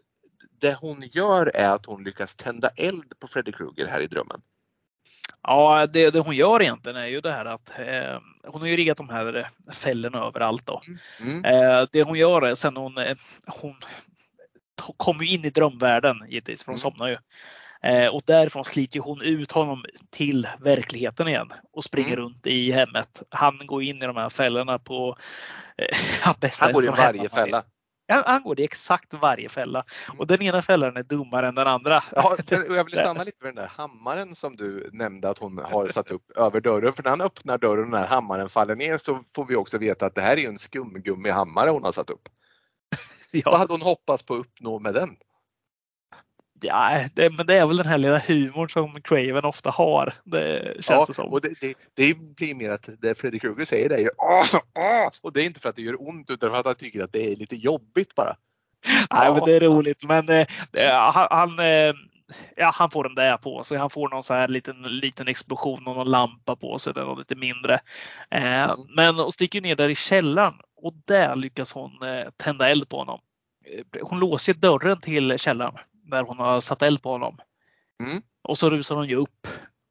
[0.61, 4.41] det hon gör är att hon lyckas tända eld på Freddy Krueger här i drömmen.
[5.43, 8.77] Ja, det, det hon gör egentligen är ju det här att eh, hon har ju
[8.77, 10.67] riggat de här fällorna överallt.
[10.67, 10.83] Då.
[11.21, 11.45] Mm.
[11.45, 13.17] Eh, det hon gör är sen hon, eh,
[13.47, 13.75] hon
[14.97, 16.93] kommer in i drömvärlden givetvis, för hon mm.
[16.93, 17.19] somnar ju.
[17.83, 22.21] Eh, och därifrån sliter hon ut honom till verkligheten igen och springer mm.
[22.21, 23.23] runt i hemmet.
[23.31, 25.17] Han går in i de här fällorna på
[25.77, 27.65] eh, bästa Han går i varje fälla.
[28.11, 29.85] Ja, han går i exakt varje fälla
[30.19, 32.05] och den ena fällan är dummare än den andra.
[32.15, 35.89] Ja, jag vill stanna lite med den där hammaren som du nämnde att hon har
[35.89, 36.93] satt upp över dörren.
[36.93, 39.79] För när han öppnar dörren och den här hammaren faller ner så får vi också
[39.79, 42.29] veta att det här är en skumgummihammare hon har satt upp.
[43.31, 43.51] Ja.
[43.51, 45.17] Vad hade hon hoppats på att uppnå med den?
[46.61, 50.15] Ja, det, men det är väl den här lilla humorn som Craven ofta har.
[50.25, 51.33] Det känns ja, det som.
[51.33, 54.61] Och det, det, det blir mer att det Freddy Krueger säger det är ju åh,
[54.75, 55.11] åh!
[55.23, 57.13] och det är inte för att det gör ont utan för att han tycker att
[57.13, 58.37] det är lite jobbigt bara.
[58.87, 59.35] Nej, ja.
[59.35, 60.05] men det är roligt.
[60.05, 60.47] Men eh,
[61.31, 61.95] han, eh,
[62.57, 63.79] ja, han får den där på sig.
[63.79, 66.95] Han får någon så här liten, liten explosion och någon lampa på sig.
[66.95, 67.81] Den lite mindre.
[68.31, 68.87] Eh, mm.
[68.97, 72.99] Men hon sticker ner där i källaren och där lyckas hon eh, tända eld på
[72.99, 73.21] honom.
[73.67, 75.75] Eh, hon låser dörren till källaren
[76.09, 77.39] när hon har satt eld på honom.
[78.03, 78.23] Mm.
[78.43, 79.47] Och så rusar hon ju upp.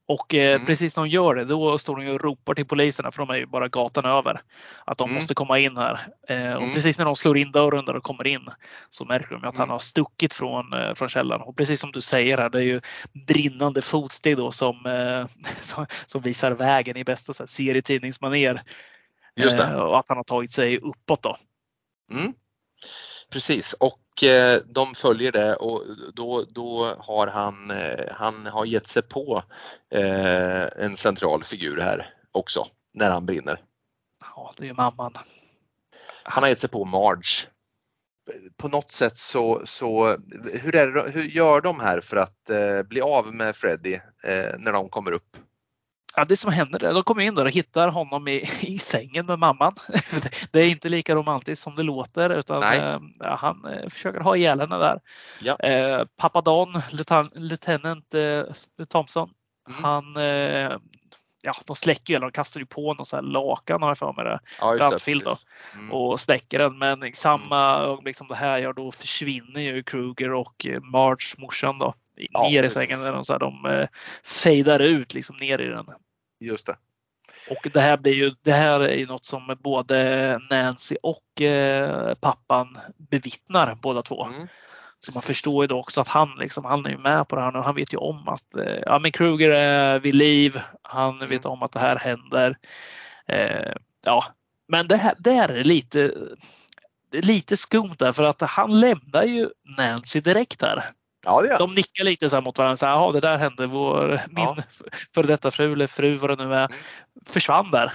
[0.07, 0.65] Och eh, mm.
[0.65, 3.29] precis när hon gör det, då står hon ju och ropar till poliserna för de
[3.29, 4.41] är ju bara gatan över.
[4.85, 5.15] Att de mm.
[5.15, 6.07] måste komma in här.
[6.27, 6.73] Eh, och mm.
[6.73, 8.49] precis när de slår in dörren där och kommer in
[8.89, 9.71] så märker de att han mm.
[9.71, 11.41] har stuckit från, eh, från källaren.
[11.41, 12.81] Och precis som du säger här, det är ju
[13.27, 18.61] brinnande fotsteg då som, eh, som, som, visar vägen i bästa serietidningsmanér.
[19.35, 19.63] Just det.
[19.63, 21.35] Eh, och att han har tagit sig uppåt då.
[22.11, 22.33] Mm.
[23.31, 28.87] Precis och eh, de följer det och då, då har han, eh, han har gett
[28.87, 29.43] sig på
[29.91, 33.61] eh, en central figur här också när han brinner.
[34.35, 35.13] Ja, det är mamman.
[36.23, 37.47] Han har gett sig på Marge.
[38.57, 40.17] På något sätt så, så
[40.53, 42.49] hur, är hur gör de här för att
[42.87, 43.99] bli av med Freddy
[44.57, 45.37] när de kommer upp?
[46.19, 49.39] Ja, det som händer är, de kommer in och hittar honom i, i sängen med
[49.39, 49.75] mamman.
[50.51, 54.59] Det är inte lika romantiskt som det låter utan eh, han eh, försöker ha ihjäl
[54.59, 54.99] henne där.
[55.39, 55.59] Ja.
[55.59, 56.81] Eh, pappa Don,
[57.33, 58.43] lieutenant eh,
[58.89, 59.29] Thompson,
[59.69, 59.83] mm.
[59.83, 60.77] han eh,
[61.41, 63.97] ja, de släcker ju eller de kastar ju på någon sån här lakan har jag
[63.97, 64.39] för mig det.
[64.59, 65.35] Ja, Brandfield då.
[65.75, 65.91] Mm.
[65.91, 66.77] Och släcker den.
[66.77, 67.89] Men i samma mm.
[67.89, 72.49] ögonblick som det här gör då försvinner ju Kruger och eh, Marge, morsan då, ja,
[72.49, 72.99] ner i sängen.
[72.99, 73.87] Där de, så här, de
[74.23, 75.85] fejdar ut liksom ner i den.
[76.39, 76.77] Just det.
[77.49, 82.15] Och det här blir ju, det här är ju något som både Nancy och eh,
[82.15, 84.25] pappan bevittnar båda två.
[84.25, 84.47] Mm.
[84.99, 87.51] Så man förstår ju då också att han, liksom, han är med på det här
[87.51, 87.59] nu.
[87.59, 90.61] Han vet ju om att eh, ja, men Kruger är vid liv.
[90.81, 91.29] Han mm.
[91.29, 92.57] vet om att det här händer.
[93.27, 93.73] Eh,
[94.05, 94.25] ja,
[94.67, 96.13] men det här, det här är lite,
[97.11, 100.83] det är lite skumt där för att han lämnar ju Nancy direkt här.
[101.25, 102.87] Ja, det De nickar lite så här mot varandra.
[102.87, 103.67] Jaha, det där hände.
[103.67, 104.57] Vår, min ja.
[105.13, 106.77] före detta fru eller fru vad det nu är mm.
[107.25, 107.91] försvann där.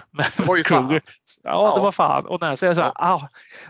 [0.49, 1.01] Oj, fan.
[1.43, 2.27] Ja, det var fan.
[2.27, 3.05] Och när säger så här, ja.
[3.05, 3.29] ah,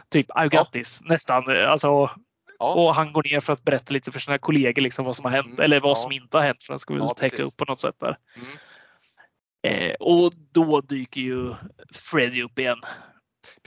[0.09, 0.83] typ I got ja.
[1.05, 1.45] nästan.
[1.69, 2.11] Alltså,
[2.59, 2.75] ja.
[2.75, 5.33] Och han går ner för att berätta lite för sina kollegor liksom vad som har
[5.33, 5.61] hänt mm.
[5.61, 7.81] eller vad som inte har hänt för han ska väl ja, täcka upp på något
[7.81, 8.19] sätt där.
[8.37, 8.59] Mm.
[9.63, 11.55] Eh, och då dyker ju
[11.93, 12.81] Freddy upp igen.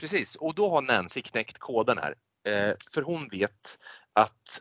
[0.00, 2.14] Precis, och då har Nancy knäckt koden här.
[2.48, 3.78] Eh, för hon vet
[4.12, 4.60] att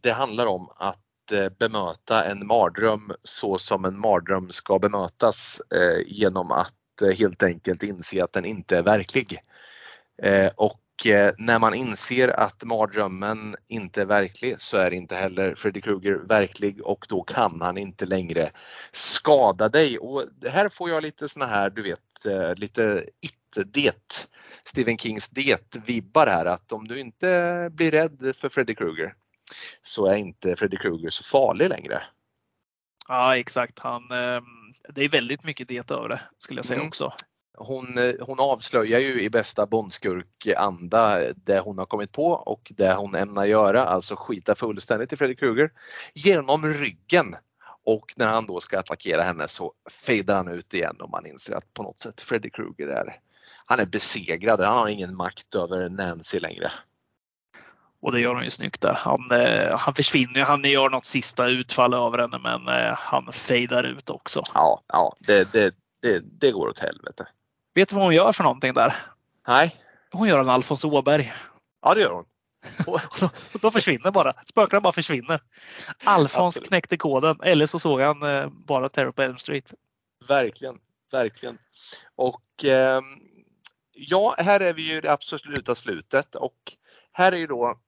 [0.00, 6.02] det handlar om att eh, bemöta en mardröm så som en mardröm ska bemötas eh,
[6.06, 9.38] genom att eh, helt enkelt inse att den inte är verklig.
[10.22, 10.80] Eh, och
[11.38, 16.86] när man inser att mardrömmen inte är verklig så är inte heller Freddy Krueger verklig
[16.86, 18.50] och då kan han inte längre
[18.92, 19.98] skada dig.
[19.98, 24.28] Och här får jag lite såna här, du vet, lite it-det,
[24.64, 29.14] Stephen Kings det-vibbar här att om du inte blir rädd för Freddy Krueger
[29.82, 32.02] så är inte Freddy Krueger så farlig längre.
[33.08, 33.78] Ja exakt.
[33.78, 34.44] Han, ehm,
[34.88, 36.88] det är väldigt mycket det över det skulle jag säga mm.
[36.88, 37.12] också.
[37.58, 42.94] Hon, eh, hon avslöjar ju i bästa Bondskurk-anda det hon har kommit på och det
[42.94, 45.72] hon ämnar göra, alltså skita fullständigt i Freddy Krueger
[46.14, 47.36] genom ryggen.
[47.84, 49.72] Och när han då ska attackera henne så
[50.06, 53.20] fejdar han ut igen och man inser att på något sätt Freddy Krueger är,
[53.66, 56.70] han är besegrad, han har ingen makt över Nancy längre.
[58.02, 58.92] Och det gör han ju snyggt där.
[58.92, 63.84] Han, eh, han försvinner, han gör något sista utfall över henne men eh, han fejdar
[63.84, 64.42] ut också.
[64.54, 67.28] Ja, ja det, det, det, det går åt helvete.
[67.74, 68.96] Vet du vad hon gör för någonting där?
[69.48, 69.76] Nej.
[70.12, 71.32] Hon gör en Alfons Åberg.
[71.82, 72.24] Ja det gör hon.
[73.54, 74.34] och då försvinner bara.
[74.44, 75.40] Spökena bara försvinner.
[76.04, 76.68] Alfons Absolut.
[76.68, 79.74] knäckte koden eller så såg han eh, bara Terror på Elm Street.
[80.28, 80.78] Verkligen,
[81.12, 81.58] verkligen.
[82.16, 83.00] Och eh,
[83.92, 86.76] ja, här är vi ju i det absoluta slutet och
[87.12, 87.78] här är ju då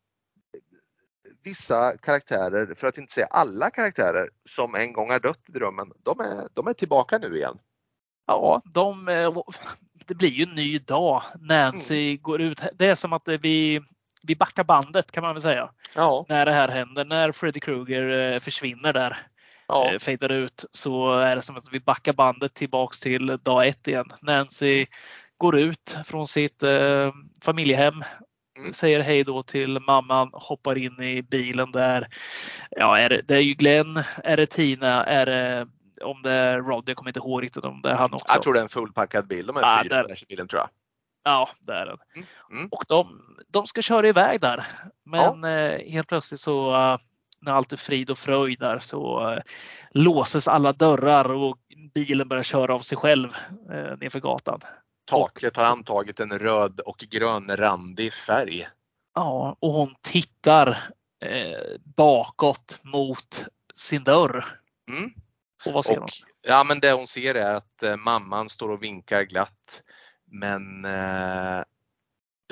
[1.43, 5.93] vissa karaktärer, för att inte säga alla karaktärer som en gång har dött i drömmen,
[6.03, 7.59] de är, de är tillbaka nu igen.
[8.26, 9.05] Ja, de,
[10.07, 11.22] det blir ju en ny dag.
[11.40, 12.22] Nancy mm.
[12.22, 12.61] går ut.
[12.74, 13.80] Det är som att vi,
[14.22, 15.70] vi backar bandet kan man väl säga.
[15.95, 16.26] Ja.
[16.28, 17.05] När det här händer.
[17.05, 19.26] När Freddy Krueger försvinner där
[19.66, 19.99] ja.
[20.01, 24.07] fejdar ut så är det som att vi backar bandet tillbaks till dag ett igen.
[24.20, 24.86] Nancy
[25.36, 27.12] går ut från sitt eh,
[27.43, 28.05] familjehem.
[28.73, 32.09] Säger hej då till mamman, hoppar in i bilen där.
[32.71, 35.67] Ja, är det, det är ju Glenn, är det Tina, är det
[36.03, 38.27] om det är Rod, jag kommer inte ihåg riktigt om det är han också.
[38.29, 40.69] Jag tror det är en fullpackad bil, de är ja, fyra där, bilen tror jag.
[41.25, 41.99] Ja, det är den.
[42.17, 42.27] Mm.
[42.51, 42.69] Mm.
[42.71, 44.67] Och de, de ska köra iväg där.
[45.05, 45.49] Men ja.
[45.49, 46.99] eh, helt plötsligt så uh,
[47.41, 49.39] när allt är frid och fröjd där så uh,
[49.91, 51.59] låses alla dörrar och
[51.95, 53.29] bilen börjar köra av sig själv
[53.71, 54.61] uh, nerför gatan.
[55.13, 58.69] Taket har antagit en röd och grön randig färg.
[59.15, 60.69] Ja, och hon tittar
[61.25, 63.47] eh, bakåt mot
[63.77, 64.45] sin dörr.
[64.89, 65.11] Mm.
[65.67, 66.09] Och vad ser och, hon?
[66.43, 69.83] Ja, men det hon ser är att eh, mamman står och vinkar glatt.
[70.25, 71.63] Men eh,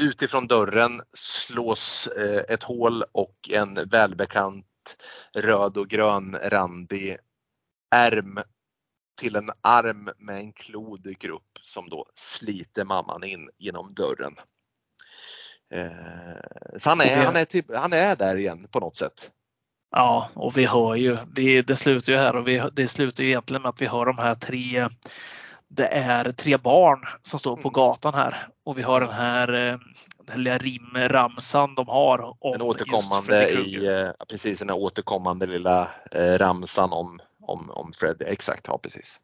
[0.00, 4.66] utifrån dörren slås eh, ett hål och en välbekant
[5.34, 7.16] röd och grön randig
[7.90, 8.38] ärm
[9.20, 14.34] till en arm med en klo dyker upp som då sliter mamman in genom dörren.
[15.74, 19.30] Eh, så han är, han, är typ, han är där igen på något sätt.
[19.90, 23.28] Ja, och vi hör ju, vi, det slutar ju här och vi, det slutar ju
[23.28, 24.88] egentligen med att vi hör de här tre
[25.68, 27.72] det är tre barn som står på mm.
[27.72, 29.78] gatan här och vi har den här eh,
[30.26, 32.36] den lilla rimramsan de har.
[32.40, 38.22] Om den återkommande i, eh, precis den här återkommande lilla ramsan om om, om Fred.
[38.22, 39.20] Exakt, ja precis.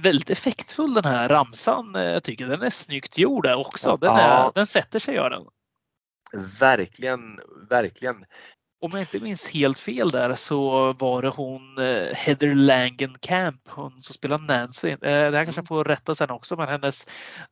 [0.00, 1.96] Väldigt effektfull den här ramsan.
[1.96, 3.96] Eh, jag tycker den är snyggt gjord också.
[3.96, 4.52] Den, är, ja.
[4.54, 5.42] den sätter sig gör den.
[6.60, 7.20] Verkligen,
[7.70, 8.24] verkligen.
[8.82, 14.02] Om jag inte minns helt fel där så var det hon eh, Heather Langenkamp, hon
[14.02, 14.88] som spelar Nancy.
[14.88, 17.06] Eh, det här kanske jag får rätta sen också, men hennes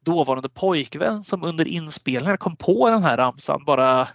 [0.04, 4.08] dåvarande pojkvän som under inspelningen kom på den här ramsan bara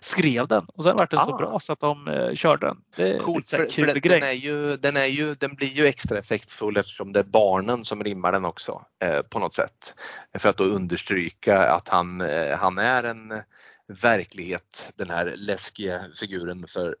[0.00, 1.24] skrev den och sen var den ah.
[1.24, 2.76] så bra så att de uh, körde den.
[2.96, 4.20] Det är Coolt, för, kul för grej.
[4.20, 7.84] Den, är ju, den, är ju, den blir ju extra effektfull eftersom det är barnen
[7.84, 9.94] som rimmar den också eh, på något sätt.
[10.38, 13.42] För att då understryka att han, eh, han är en
[13.86, 16.96] verklighet, den här läskiga figuren för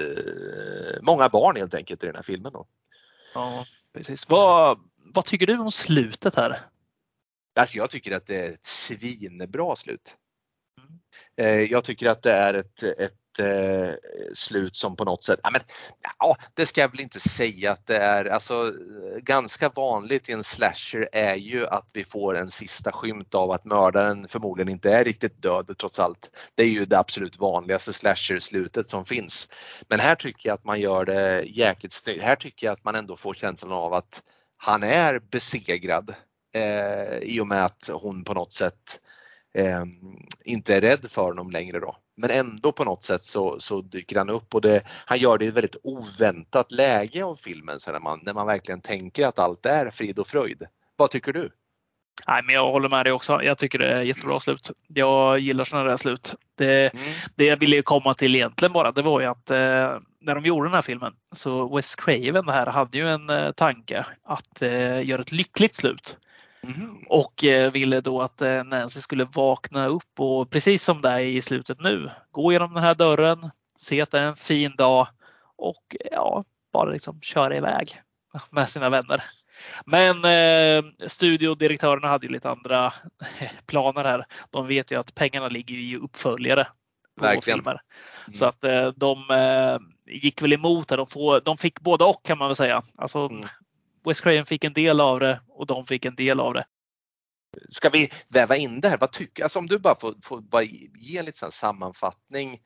[0.00, 2.52] eh, många barn helt enkelt i den här filmen.
[2.52, 2.66] Då.
[3.34, 3.64] Ja,
[3.94, 4.28] precis.
[4.28, 6.60] Vad, vad tycker du om slutet här?
[7.56, 10.16] Alltså jag tycker att det är ett svinbra slut.
[10.78, 10.98] Mm.
[11.36, 13.94] Eh, jag tycker att det är ett, ett eh,
[14.34, 15.60] slut som på något sätt, ja, men,
[16.18, 18.72] ja det ska jag väl inte säga att det är, alltså
[19.18, 23.64] ganska vanligt i en slasher är ju att vi får en sista skymt av att
[23.64, 26.30] mördaren förmodligen inte är riktigt död trots allt.
[26.54, 29.48] Det är ju det absolut vanligaste slasher-slutet som finns.
[29.88, 32.22] Men här tycker jag att man gör det jäkligt snyggt.
[32.22, 34.22] Här tycker jag att man ändå får känslan av att
[34.56, 36.14] han är besegrad
[36.54, 39.00] eh, i och med att hon på något sätt
[39.54, 39.84] eh,
[40.44, 41.96] inte är rädd för honom längre då.
[42.16, 45.44] Men ändå på något sätt så, så dyker han upp och det, han gör det
[45.44, 49.38] i ett väldigt oväntat läge av filmen så när, man, när man verkligen tänker att
[49.38, 50.62] allt är frid och fröjd.
[50.96, 51.50] Vad tycker du?
[52.28, 53.42] Nej, men jag håller med dig också.
[53.42, 54.70] Jag tycker det är jättebra slut.
[54.88, 56.34] Jag gillar sådana där slut.
[56.58, 57.04] Det, mm.
[57.34, 60.66] det jag ville komma till egentligen bara, det var ju att eh, när de gjorde
[60.66, 65.22] den här filmen så Wes Craven här hade ju en eh, tanke att eh, göra
[65.22, 66.16] ett lyckligt slut.
[66.66, 66.96] Mm.
[67.08, 71.18] Och eh, ville då att eh, Nancy skulle vakna upp och precis som det är
[71.18, 75.08] i slutet nu, gå genom den här dörren, se att det är en fin dag
[75.56, 78.00] och ja, bara liksom köra iväg
[78.50, 79.24] med sina vänner.
[79.86, 82.92] Men eh, studiodirektörerna hade ju lite andra
[83.66, 84.24] planer här.
[84.50, 86.66] De vet ju att pengarna ligger i uppföljare.
[87.20, 87.60] Verkligen.
[87.60, 87.78] Mm.
[88.32, 89.78] Så att eh, de eh,
[90.14, 90.96] gick väl emot det.
[90.96, 92.82] De, får, de fick både och kan man väl säga.
[92.96, 93.46] Alltså, mm.
[94.06, 96.66] West Craven fick en del av det och de fick en del av det.
[97.70, 98.98] Ska vi väva in det här?
[98.98, 102.60] Vad tycker, alltså om du bara får, får bara ge en liten sammanfattning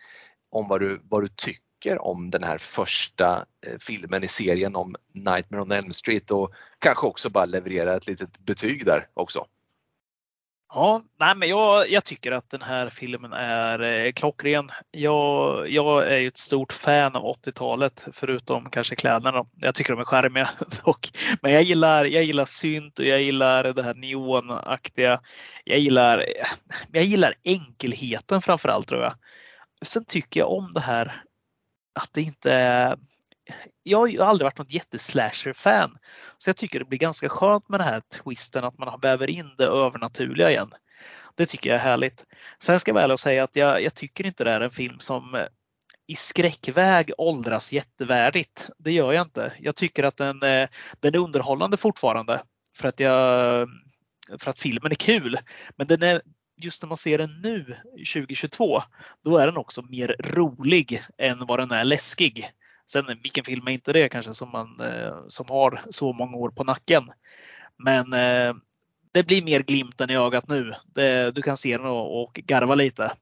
[0.50, 4.96] om vad du, vad du tycker om den här första eh, filmen i serien om
[5.14, 9.46] Nightmare on Elm Street och kanske också bara leverera ett litet betyg där också.
[10.74, 14.68] Ja, nej, men jag, jag, tycker att den här filmen är eh, klockren.
[14.90, 19.44] Jag, jag är ju ett stort fan av 80-talet, förutom kanske kläderna.
[19.56, 20.50] Jag tycker de är charmiga
[20.84, 21.10] dock.
[21.42, 25.20] Men jag gillar, jag gillar synt och jag gillar det här neonaktiga.
[25.64, 26.46] Jag gillar, eh,
[26.92, 29.14] jag gillar enkelheten framför allt tror jag.
[29.82, 31.22] Sen tycker jag om det här
[32.00, 32.96] att det inte är
[33.82, 35.98] jag har aldrig varit något jätteslasher-fan.
[36.38, 39.54] Så jag tycker det blir ganska skönt med den här twisten att man väver in
[39.58, 40.70] det övernaturliga igen.
[41.34, 42.24] Det tycker jag är härligt.
[42.58, 45.34] Sen ska jag väl säga att jag, jag tycker inte det är en film som
[45.34, 45.46] eh,
[46.06, 48.70] i skräckväg åldras jättevärdigt.
[48.78, 49.52] Det gör jag inte.
[49.60, 50.68] Jag tycker att den, eh,
[51.00, 52.42] den är underhållande fortfarande
[52.76, 53.68] för att, jag,
[54.38, 55.38] för att filmen är kul.
[55.76, 56.22] Men den är,
[56.56, 57.76] just när man ser den nu
[58.14, 58.82] 2022,
[59.24, 62.50] då är den också mer rolig än vad den är läskig.
[62.90, 66.50] Sen vilken film är inte det kanske som, man, eh, som har så många år
[66.50, 67.10] på nacken.
[67.76, 68.54] Men eh,
[69.12, 70.74] det blir mer glimten i ögat nu.
[70.86, 73.12] Det, du kan se den och, och garva lite.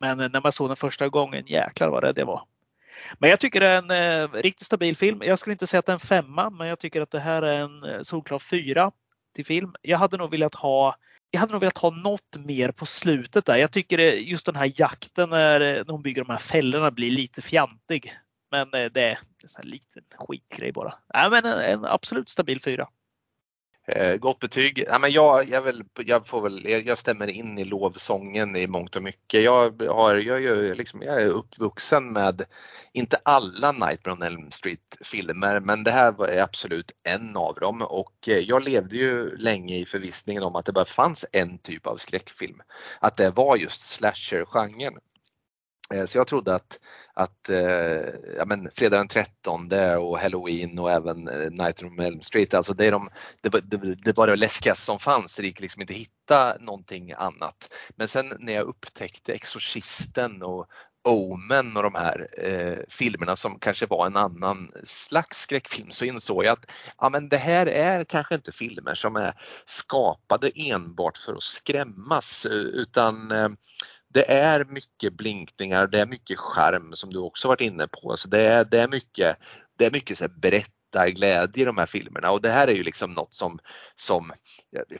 [0.00, 2.44] Men när man såg den första gången, jäklar vad rädd jag var.
[3.18, 5.22] Men jag tycker det är en eh, riktigt stabil film.
[5.24, 7.42] Jag skulle inte säga att det är en femma, men jag tycker att det här
[7.42, 8.92] är en eh, solklar fyra
[9.34, 9.74] till film.
[9.82, 10.96] Jag hade nog velat ha
[11.30, 13.56] jag hade nog velat ha något mer på slutet där.
[13.56, 17.42] Jag tycker just den här jakten när, när hon bygger de här fällorna blir lite
[17.42, 18.14] fjantig.
[18.50, 19.18] Men eh, det är
[19.62, 20.94] en liten skitgrej bara.
[21.14, 22.88] Nej, men en, en absolut stabil fyra.
[23.92, 24.84] Eh, gott betyg.
[24.86, 28.96] Ja, men jag, jag, vill, jag, får väl, jag stämmer in i lovsången i mångt
[28.96, 29.42] och mycket.
[29.42, 32.42] Jag, har, jag, jag, liksom, jag är uppvuxen med,
[32.92, 37.82] inte alla Nightmare on Elm Street filmer, men det här var absolut en av dem
[37.82, 41.86] och eh, jag levde ju länge i förvissningen om att det bara fanns en typ
[41.86, 42.62] av skräckfilm.
[43.00, 44.98] Att det var just slasher-genren.
[45.94, 46.80] Eh, så jag trodde att,
[47.14, 49.68] att eh, ja, men fredag den 13
[49.98, 53.08] och Halloween och även eh, Night on Elm Street, alltså det, är de,
[53.40, 57.74] det, det var det läskigaste som fanns, det gick liksom inte hitta någonting annat.
[57.96, 60.66] Men sen när jag upptäckte Exorcisten och
[61.08, 66.44] Omen och de här eh, filmerna som kanske var en annan slags skräckfilm så insåg
[66.44, 69.34] jag att ja, men det här är kanske inte filmer som är
[69.64, 73.48] skapade enbart för att skrämmas utan eh,
[74.12, 78.16] det är mycket blinkningar, det är mycket skärm som du också varit inne på.
[78.16, 79.36] Så det, är, det är mycket,
[79.78, 82.30] det är mycket så berättarglädje i de här filmerna.
[82.30, 83.58] Och det här är ju liksom något som,
[83.94, 84.32] som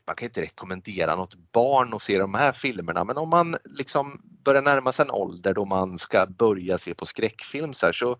[0.06, 3.04] man kan inte rekommendera något barn att se de här filmerna.
[3.04, 7.06] Men om man liksom börjar närma sig en ålder då man ska börja se på
[7.06, 8.16] skräckfilm så, här, så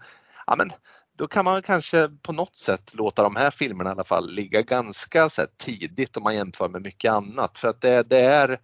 [0.47, 0.71] ja, men,
[1.19, 4.63] då kan man kanske på något sätt låta de här filmerna i alla fall ligga
[4.63, 7.59] ganska så tidigt om man jämför med mycket annat.
[7.59, 8.59] För att det, det är,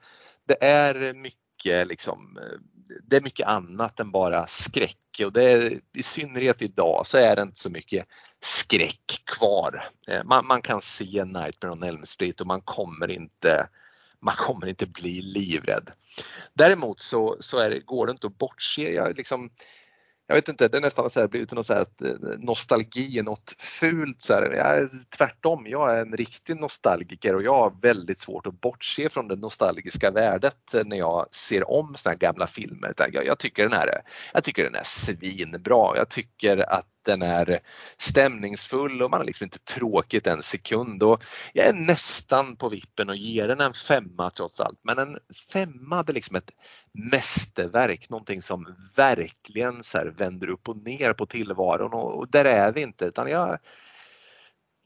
[0.48, 2.58] det är mycket mycket, liksom, eh,
[3.02, 7.36] det är mycket annat än bara skräck och det är, i synnerhet idag så är
[7.36, 8.06] det inte så mycket
[8.40, 9.84] skräck kvar.
[10.08, 13.68] Eh, man, man kan se Nightmare on Elm Street och man kommer inte
[14.20, 15.90] man kommer inte bli livrädd.
[16.54, 18.94] Däremot så, så är det, går det inte att bortse.
[18.94, 19.50] Jag liksom,
[20.26, 23.18] jag vet inte, det är nästan så här, blivit något så här att eh, nostalgi
[23.18, 24.22] är något fult.
[24.22, 24.52] Så här.
[24.52, 29.28] Jag, tvärtom, jag är en riktig nostalgiker och jag har väldigt svårt att bortse från
[29.28, 32.94] det nostalgiska värdet när jag ser om såna gamla filmer.
[33.12, 34.00] Jag, jag, tycker den här,
[34.34, 35.96] jag tycker den är svinbra.
[35.96, 37.60] Jag tycker att den är
[37.98, 41.02] stämningsfull och man har liksom inte tråkigt en sekund.
[41.02, 44.78] Och jag är nästan på vippen och ger den en femma trots allt.
[44.82, 45.18] Men en
[45.52, 46.50] femma är liksom ett
[46.92, 52.72] mästerverk, någonting som verkligen så vänder upp och ner på tillvaron och, och där är
[52.72, 53.58] vi inte utan jag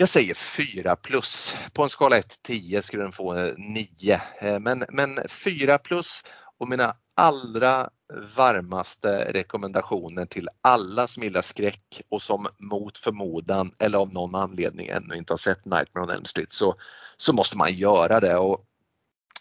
[0.00, 1.54] jag säger 4 plus.
[1.72, 4.20] På en skala 1 till 10 skulle den få 9.
[4.40, 6.22] Eh, men, men 4 plus
[6.58, 7.90] och mina allra
[8.36, 14.86] varmaste rekommendationer till alla som gillar skräck och som mot förmodan eller av någon anledning
[14.88, 16.74] ännu inte har sett Nightmare on Elm Street så,
[17.16, 18.36] så måste man göra det.
[18.36, 18.64] Och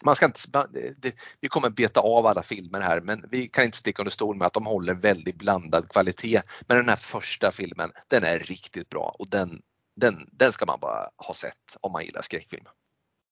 [0.02, 0.66] man ska inte,
[0.98, 4.36] det, vi kommer beta av alla filmer här men vi kan inte sticka under stol
[4.36, 6.42] med att de håller väldigt blandad kvalitet.
[6.66, 9.62] Men den här första filmen, den är riktigt bra och den,
[9.96, 12.64] den, den ska man bara ha sett om man gillar skräckfilm.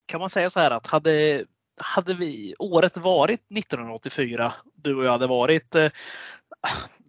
[0.06, 1.44] Kan man säga så här att hade
[1.80, 5.74] hade vi året varit 1984, du och jag hade varit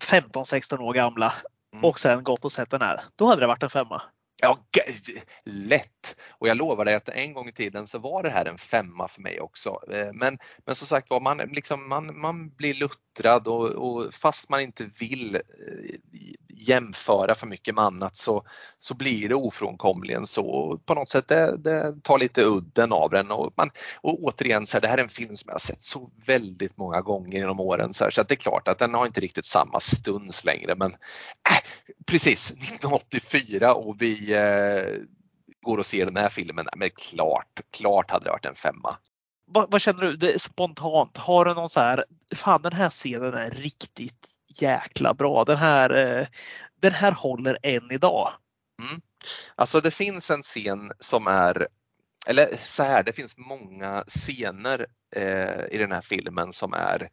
[0.05, 1.33] 15-16 eh, år gamla
[1.73, 1.85] mm.
[1.85, 4.01] och sen gått och sett den här, då hade det varit en femma.
[4.41, 4.57] Ja,
[5.45, 6.15] lätt!
[6.31, 9.07] Och jag lovar dig att en gång i tiden så var det här en femma
[9.07, 9.79] för mig också.
[9.91, 14.49] Eh, men, men som sagt var, man, liksom, man, man blir luttrad och, och fast
[14.49, 15.41] man inte vill eh,
[16.59, 18.43] jämföra för mycket med annat så,
[18.79, 20.79] så blir det ofrånkomligen så.
[20.85, 23.69] På något sätt det, det tar lite udden av den och, man,
[24.01, 26.77] och återigen, så här, det här är en film som jag har sett så väldigt
[26.77, 29.21] många gånger genom åren så, här, så att det är klart att den har inte
[29.21, 31.63] riktigt samma stuns längre men äh,
[32.05, 34.97] precis 1984 och vi eh,
[35.61, 38.97] går och ser den här filmen, men klart, klart hade det varit en femma.
[39.45, 41.17] vad, vad, känner du det spontant?
[41.17, 42.05] Har du någon så här,
[42.35, 45.43] fan den här scenen är riktigt jäkla bra.
[45.43, 46.27] Den här, eh,
[46.79, 48.31] den här håller än idag.
[48.81, 49.01] Mm.
[49.55, 51.67] Alltså det finns en scen som är
[52.27, 57.09] eller så här, det finns många scener eh, i den här filmen som är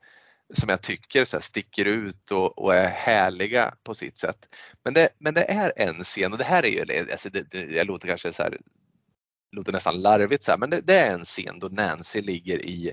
[0.54, 4.48] som jag tycker så här, sticker ut och, och, är härliga på sitt sätt.
[4.84, 7.60] Men det, men det är en scen och det här är ju, alltså det, det,
[7.60, 8.58] jag låter kanske så här,
[9.52, 12.92] låter nästan larvigt så här, men det, det är en scen då Nancy ligger i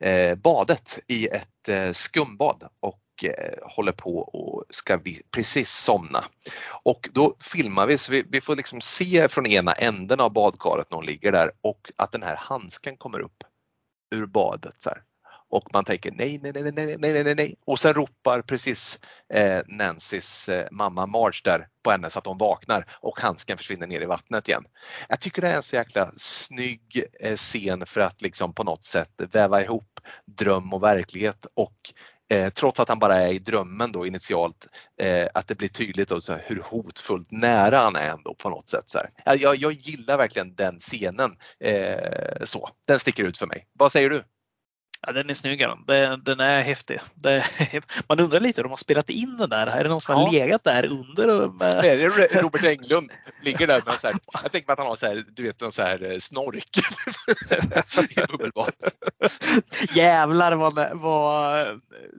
[0.00, 6.24] eh, badet i ett eh, skumbad och eh, håller på och ska vi precis somna.
[6.66, 10.90] Och då filmar vi så vi, vi får liksom se från ena änden av badkaret
[10.90, 13.44] när hon ligger där och att den här handsken kommer upp
[14.14, 14.82] ur badet.
[14.82, 15.02] Så här.
[15.54, 17.56] Och man tänker nej, nej, nej, nej, nej, nej, nej.
[17.66, 19.00] Och sen ropar precis
[19.34, 23.86] eh, Nancys eh, mamma Marge där på henne så att hon vaknar och handsken försvinner
[23.86, 24.64] ner i vattnet igen.
[25.08, 28.84] Jag tycker det är en så jäkla snygg eh, scen för att liksom på något
[28.84, 31.92] sätt väva ihop dröm och verklighet och
[32.28, 34.66] Eh, trots att han bara är i drömmen då initialt,
[35.00, 38.50] eh, att det blir tydligt då, så här, hur hotfullt nära han är ändå på
[38.50, 38.88] något sätt.
[38.88, 41.36] Så jag, jag, gillar verkligen den scenen.
[41.60, 42.70] Eh, så.
[42.86, 43.66] Den sticker ut för mig.
[43.72, 44.24] Vad säger du?
[45.06, 46.22] Ja, den är snygg den.
[46.24, 47.00] Den är häftig.
[47.14, 47.44] Det,
[48.08, 49.66] man undrar lite hur de har spelat in den där.
[49.66, 50.20] Är det någon som ja.
[50.20, 51.48] har legat där under?
[51.48, 51.82] Med...
[51.82, 53.10] Det är Robert Englund
[53.42, 55.72] ligger där med så här, jag tänker att han har så här, du vet, en
[55.72, 56.78] så här eh, snork
[58.10, 58.72] i bubbelbad.
[59.94, 61.66] Jävlar vad, vad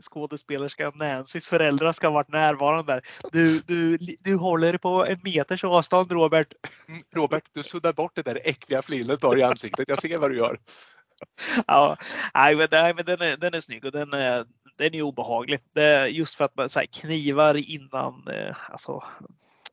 [0.01, 3.01] skådespelerskan Nancys föräldrar ska ha varit närvarande där.
[3.31, 6.53] Du, du, du håller på en meters avstånd Robert.
[6.87, 9.89] Mm, Robert, du suddar bort det där äckliga du har i ansiktet.
[9.89, 10.59] Jag ser vad du gör.
[11.67, 11.97] ja,
[12.33, 14.45] nej, men, nej, men den, är, den är snygg och den är,
[14.77, 15.59] den är obehaglig.
[15.73, 19.03] Det just för att man så här, knivar innan, eh, alltså,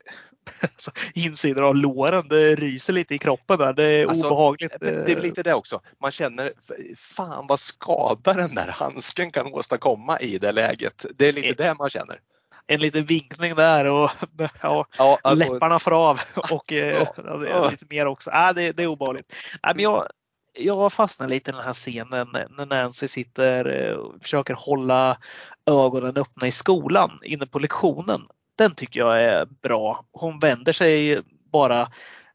[0.60, 3.72] alltså insidan av låren, det ryser lite i kroppen där.
[3.72, 4.72] Det är alltså, obehagligt.
[4.80, 5.80] Det, det är lite det också.
[6.00, 6.52] Man känner,
[6.96, 11.06] fan vad skada den där handsken kan åstadkomma i det läget.
[11.14, 12.20] Det är lite e det man känner
[12.66, 14.10] en liten vinkning där och
[14.62, 17.06] ja, ja alltså, läpparna får av och eh,
[17.48, 18.30] ja, lite mer också.
[18.30, 19.34] Äh, det, det är obehagligt.
[19.66, 20.06] Äh, men jag,
[20.52, 23.64] jag fastnar lite i den här scenen när Nancy sitter
[23.98, 25.18] och eh, försöker hålla
[25.66, 28.22] ögonen öppna i skolan inne på lektionen.
[28.58, 30.04] Den tycker jag är bra.
[30.12, 31.20] Hon vänder sig
[31.52, 31.92] bara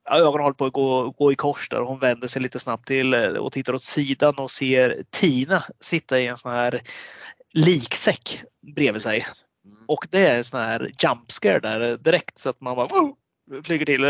[0.09, 2.85] Ögonen håller på att gå, gå i kors där och hon vänder sig lite snabbt
[2.85, 6.81] till eh, och tittar åt sidan och ser Tina sitta i en sån här
[7.53, 8.43] liksäck
[8.75, 9.25] bredvid sig.
[9.65, 9.77] Mm.
[9.87, 12.87] Och det är en sån här jump scare där direkt så att man bara
[13.63, 14.01] flyger till.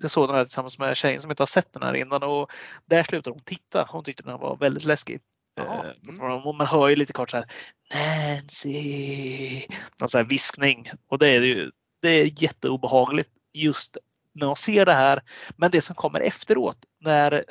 [0.00, 2.50] Jag såg den här tillsammans med tjejen som inte har sett den här innan och
[2.86, 3.86] där slutade hon titta.
[3.90, 5.20] Hon tyckte den var väldigt läskig.
[5.56, 6.56] Jaha, mm.
[6.56, 7.46] Man hör ju lite kort så här
[7.94, 9.66] Nancy.
[9.98, 11.70] Någon sån här viskning och det är ju
[12.02, 13.96] det är jätteobehagligt just
[14.32, 15.22] när man ser det här.
[15.56, 17.44] Men det som kommer efteråt när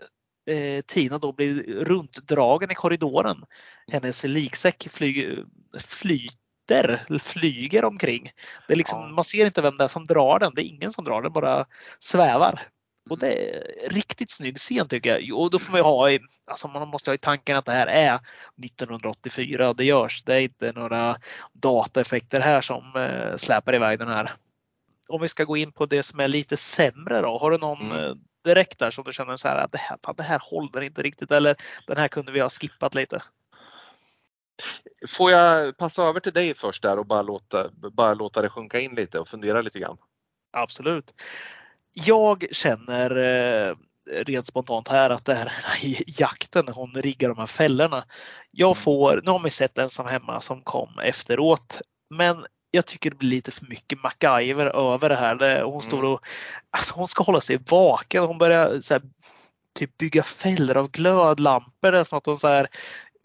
[0.49, 3.45] eh, Tina då blir runtdragen i korridoren.
[3.91, 5.45] Hennes liksäck flyger,
[5.79, 8.31] flyter flyter, flyger omkring.
[8.67, 9.07] Det är liksom, ja.
[9.07, 10.53] Man ser inte vem det är som drar den.
[10.55, 11.65] Det är ingen som drar den, bara
[11.99, 12.67] svävar.
[13.09, 15.39] Och det är riktigt snygg scen tycker jag.
[15.39, 17.87] Och då får man ha i, alltså man måste ha i tanken att det här
[17.87, 18.19] är
[18.65, 20.23] 1984 det görs.
[20.23, 21.17] Det är inte några
[21.53, 24.33] dataeffekter här som eh, släpar iväg den här.
[25.07, 27.37] Om vi ska gå in på det som är lite sämre då.
[27.37, 28.05] Har du någon mm.
[28.05, 31.01] Eh, direkt där som du känner så här att det här, det här håller inte
[31.01, 31.55] riktigt eller
[31.87, 33.21] den här kunde vi ha skippat lite?
[35.07, 38.79] Får jag passa över till dig först där och bara låta, bara låta det sjunka
[38.79, 39.97] in lite och fundera lite grann?
[40.51, 41.13] Absolut.
[41.93, 43.75] Jag känner eh,
[44.11, 45.51] rent spontant här att det här
[46.07, 48.05] jakten hon riggar de här fällorna.
[48.51, 48.75] Jag mm.
[48.75, 53.29] får, nu har man sett Ensam hemma som kom efteråt, men jag tycker det blir
[53.29, 55.61] lite för mycket MacGyver över det här.
[55.61, 56.11] Hon står mm.
[56.11, 56.19] och,
[56.69, 58.23] alltså hon ska hålla sig vaken.
[58.23, 59.03] Hon börjar så här,
[59.75, 61.91] typ bygga fällor av glödlampor.
[61.91, 62.67] Det är som att hon så här,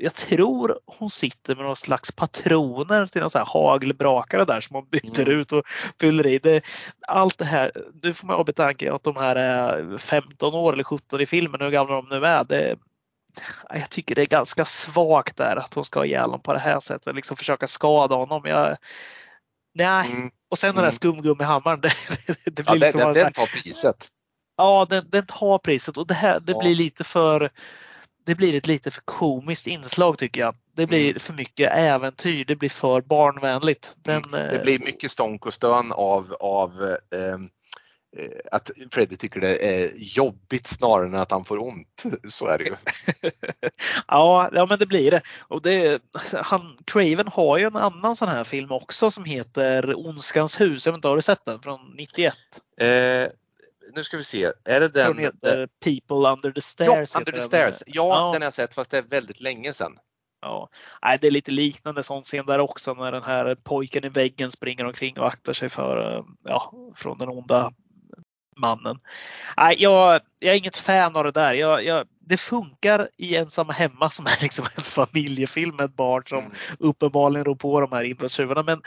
[0.01, 4.77] jag tror hon sitter med någon slags patroner till någon så här hagelbrakare där som
[4.77, 5.41] hon byter mm.
[5.41, 5.63] ut och
[6.01, 6.39] fyller i.
[6.39, 6.65] Det,
[7.09, 7.73] allt det här,
[8.03, 11.61] nu får man ha betanke att de här är 15 år eller 17 i filmen,
[11.61, 12.45] hur gamla de nu är.
[12.45, 12.77] Det,
[13.71, 16.59] jag tycker det är ganska svagt där att hon ska ha ihjäl honom på det
[16.59, 18.43] här sättet, liksom försöka skada honom.
[18.45, 18.77] Jag,
[19.75, 20.11] nej.
[20.11, 20.31] Mm.
[20.49, 20.93] Och sen den där mm.
[20.93, 21.81] skumgummihammaren.
[21.81, 21.93] Det,
[22.45, 24.09] det blir ja, liksom den, den tar priset.
[24.57, 26.59] Ja, den, den tar priset och det här det ja.
[26.59, 27.51] blir lite för
[28.29, 30.55] det blir ett lite för komiskt inslag tycker jag.
[30.73, 31.21] Det blir mm.
[31.21, 33.93] för mycket äventyr, det blir för barnvänligt.
[33.97, 34.53] Den, mm.
[34.53, 37.49] Det blir mycket stånk och stön av, av ehm,
[38.17, 42.03] eh, att Freddy tycker det är jobbigt snarare än att han får ont.
[42.29, 42.75] Så är det ju.
[44.09, 45.23] ja, ja, men det blir det.
[45.41, 46.03] Och det
[46.33, 50.87] han, Craven har ju en annan sån här film också som heter Ondskans hus.
[50.87, 52.35] Jag vet inte, har du sett den från 91?
[52.81, 53.27] Eh,
[53.95, 55.17] nu ska vi se, är det den?
[55.17, 57.15] Den heter People Under the Stairs.
[57.15, 57.83] Ja, Under the Stairs.
[57.87, 59.99] Ja, ja, den har jag sett fast det är väldigt länge sedan.
[60.41, 60.69] Ja,
[61.03, 64.51] Nej, det är lite liknande sån scen där också när den här pojken i väggen
[64.51, 67.71] springer omkring och aktar sig för, ja, från den onda
[68.57, 68.99] mannen.
[69.57, 71.55] Nej, jag, jag är inget fan av det där.
[71.55, 76.23] Jag, jag, det funkar i Ensamma hemma som är liksom en familjefilm med ett barn
[76.27, 76.53] som mm.
[76.79, 78.63] uppenbarligen rår på de här inbrottstjuvarna.
[78.63, 78.83] Men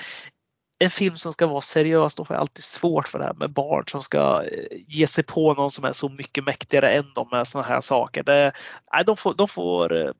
[0.81, 3.49] en film som ska vara seriös, då får jag alltid svårt för det här med
[3.49, 7.27] barn som ska eh, ge sig på någon som är så mycket mäktigare än de
[7.31, 8.23] med sådana här saker.
[8.23, 8.51] Det,
[8.93, 10.11] nej, de, får, de, får, eh,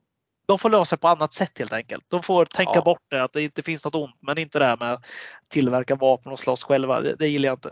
[0.45, 2.03] de får lösa det på annat sätt helt enkelt.
[2.07, 2.82] De får tänka ja.
[2.82, 5.05] bort det, att det inte finns något ont, men inte det här med att
[5.47, 7.01] tillverka vapen och slåss själva.
[7.01, 7.72] Det, det gillar jag inte.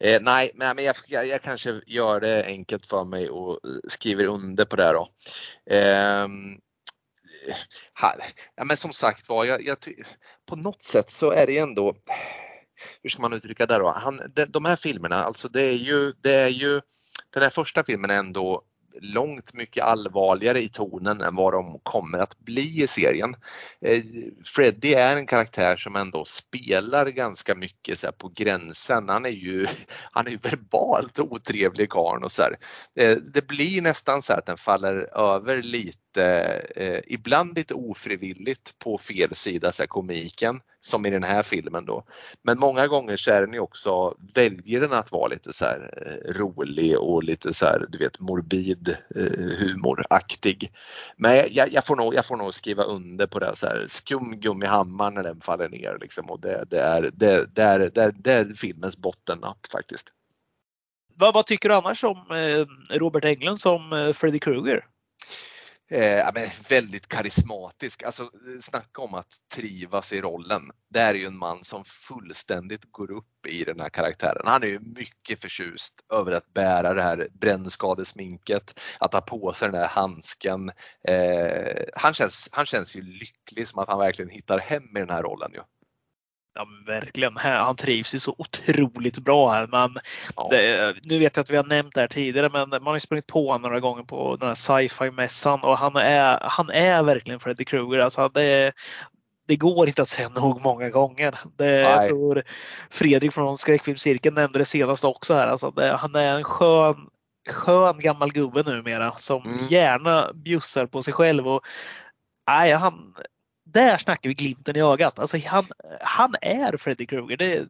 [0.00, 4.64] Eh, nej, men jag, jag, jag, kanske gör det enkelt för mig och skriver under
[4.64, 5.08] på det då.
[5.74, 6.28] Eh,
[8.56, 9.78] ja, men som sagt var, jag, jag,
[10.46, 11.94] på något sätt så är det ändå,
[13.02, 13.92] hur ska man uttrycka det då?
[13.96, 16.80] Han, de, de här filmerna, alltså det är ju, det är ju,
[17.30, 18.62] den här första filmen är ändå
[19.00, 23.36] långt mycket allvarligare i tonen än vad de kommer att bli i serien.
[23.80, 24.02] Eh,
[24.44, 29.08] Freddy är en karaktär som ändå spelar ganska mycket så på gränsen.
[29.08, 29.66] Han är ju,
[30.12, 32.56] han är ju verbalt otrevlig karln och så här.
[32.96, 36.24] Eh, det blir nästan så att den faller över lite
[36.76, 41.84] eh, ibland lite ofrivilligt på fel sida, så här, komiken, som i den här filmen
[41.84, 42.04] då.
[42.42, 45.90] Men många gånger så är den ju också, väljer den att vara lite så här
[46.36, 50.72] rolig och lite så här, du vet morbid eh, humoraktig.
[51.16, 55.10] Men jag, jag, får nog, jag får nog skriva under på det så här skumgummihammar
[55.10, 58.54] när den faller ner liksom och det, det, är, det, det, är, det, det är
[58.54, 60.12] filmens bottennapp faktiskt.
[61.14, 64.84] Vad, vad, tycker du annars om eh, Robert Englund som eh, Freddy Krueger?
[65.90, 68.02] Eh, men väldigt karismatisk.
[68.02, 68.30] Alltså
[68.60, 70.70] snacka om att trivas i rollen.
[70.90, 74.42] Det är ju en man som fullständigt går upp i den här karaktären.
[74.44, 79.68] Han är ju mycket förtjust över att bära det här brännskadesminket, att ha på sig
[79.68, 80.72] den här handsken.
[81.08, 85.10] Eh, han, känns, han känns ju lycklig som att han verkligen hittar hem i den
[85.10, 85.50] här rollen.
[85.54, 85.60] Ju.
[86.58, 87.36] Ja, verkligen.
[87.36, 89.66] Han trivs ju så otroligt bra här.
[89.66, 89.96] Men
[90.36, 90.48] ja.
[90.50, 93.00] det, nu vet jag att vi har nämnt det här tidigare, men man har ju
[93.00, 97.02] sprungit på honom några gånger på den här sci-fi mässan och han är, han är
[97.02, 97.98] verkligen Freddy Krueger.
[97.98, 98.72] Alltså det,
[99.48, 101.38] det går inte att säga nog många gånger.
[101.56, 102.42] Det, jag tror
[102.90, 105.46] Fredrik från skräckfilmscirkeln nämnde det senast också här.
[105.46, 106.96] Alltså det, han är en skön,
[107.50, 109.66] skön gammal gubbe numera som mm.
[109.68, 111.48] gärna bjussar på sig själv.
[111.48, 111.62] Och,
[112.48, 113.14] nej, han,
[113.72, 115.18] där snackar vi glimten i ögat.
[115.18, 115.64] Alltså han,
[116.00, 117.36] han är Freddy Krueger.
[117.36, 117.68] Det,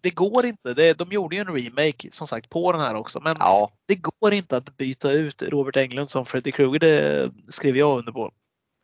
[0.00, 0.74] det går inte.
[0.74, 3.20] Det, de gjorde ju en remake som sagt på den här också.
[3.20, 3.70] Men ja.
[3.86, 6.78] det går inte att byta ut Robert Englund som Freddy Krueger.
[6.78, 8.32] Det skrev jag under på.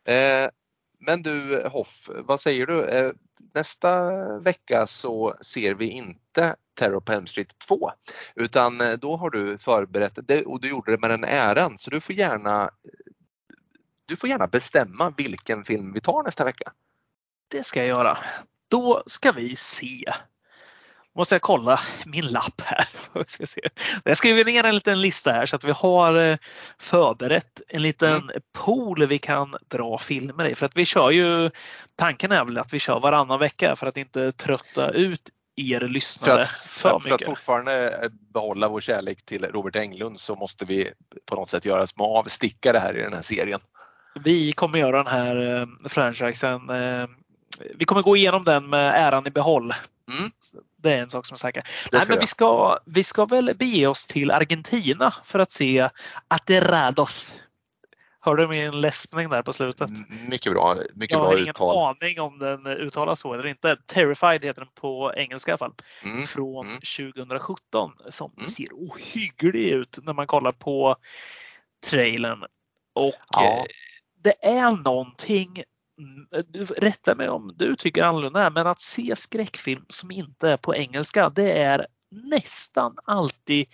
[0.07, 0.49] Eh,
[0.99, 2.85] men du Hoff, vad säger du?
[2.85, 3.11] Eh,
[3.53, 7.91] nästa vecka så ser vi inte Terror på Elm Street 2
[8.35, 11.89] utan eh, då har du förberett det och du gjorde det med den äran så
[11.89, 12.71] du får gärna
[14.05, 16.71] du får gärna bestämma vilken film vi tar nästa vecka.
[17.47, 18.17] Det ska jag göra.
[18.67, 20.13] Då ska vi se.
[21.15, 22.87] Måste jag kolla min lapp här.
[24.03, 26.37] Jag skriver ner en liten lista här så att vi har eh,
[26.79, 28.41] förberett en liten mm.
[28.53, 30.55] pool vi kan dra filmer i.
[30.55, 31.49] För att vi kör ju,
[31.95, 36.45] tanken är väl att vi kör varannan vecka för att inte trötta ut er lyssnare
[36.45, 37.09] för, att, för, mycket.
[37.09, 40.91] För att fortfarande behålla vår kärlek till Robert Englund så måste vi
[41.25, 43.59] på något sätt göra små avstickare här i den här serien
[44.23, 46.69] vi kommer göra den här eh, franchisen.
[46.69, 47.07] Eh,
[47.75, 49.73] vi kommer gå igenom den med äran i behåll.
[50.11, 50.31] Mm.
[50.77, 51.63] Det är en sak som är säker.
[51.91, 55.89] Nej, men vi, ska, vi ska väl bege oss till Argentina för att se
[56.27, 57.35] Aterados.
[58.19, 59.89] Hörde du min läspning där på slutet?
[60.29, 60.77] Mycket bra.
[60.93, 63.77] Mycket jag bra har ingen aning om den uttalas så eller inte.
[63.85, 65.73] Terrified heter den på engelska i alla fall.
[66.03, 66.27] Mm.
[66.27, 66.79] Från mm.
[67.15, 68.47] 2017 som mm.
[68.47, 70.95] ser ohygglig ut när man kollar på
[71.85, 72.43] trailern.
[72.93, 73.65] Och ja.
[74.25, 75.63] Det är någonting,
[75.99, 80.75] mm, rätta mig om du tycker annorlunda, men att se skräckfilm som inte är på
[80.75, 83.67] engelska, det är nästan alltid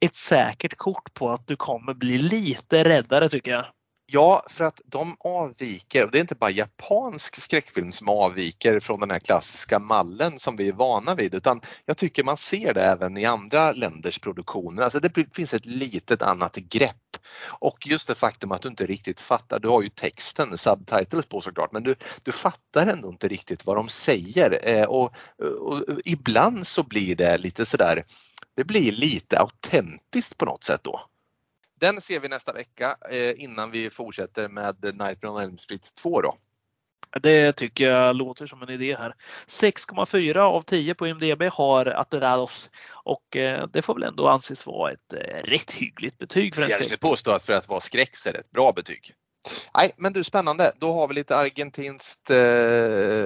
[0.00, 3.66] ett säkert kort på att du kommer bli lite räddare tycker jag.
[4.06, 6.08] Ja, för att de avviker.
[6.12, 10.68] Det är inte bara japansk skräckfilm som avviker från den här klassiska mallen som vi
[10.68, 14.82] är vana vid utan jag tycker man ser det även i andra länders produktioner.
[14.82, 17.11] Alltså det finns ett litet annat grepp
[17.46, 19.60] och just det faktum att du inte riktigt fattar.
[19.60, 23.76] Du har ju texten, subtitles på såklart, men du, du fattar ändå inte riktigt vad
[23.76, 28.04] de säger eh, och, och, och ibland så blir det lite sådär
[28.54, 31.00] det blir lite autentiskt på något sätt då.
[31.80, 36.20] Den ser vi nästa vecka eh, innan vi fortsätter med Nightmare on Elm Street 2
[36.20, 36.36] då.
[37.20, 39.14] Det tycker jag låter som en idé här.
[39.46, 42.70] 6,4 av 10 på IMDB har Aterados
[43.04, 46.68] och eh, det får väl ändå anses vara ett eh, rätt hyggligt betyg för en
[46.70, 49.14] Jag skulle påstå att för att vara skräck så är det ett bra betyg.
[49.74, 50.72] Nej, men du spännande.
[50.78, 53.24] Då har vi lite argentinskt eh,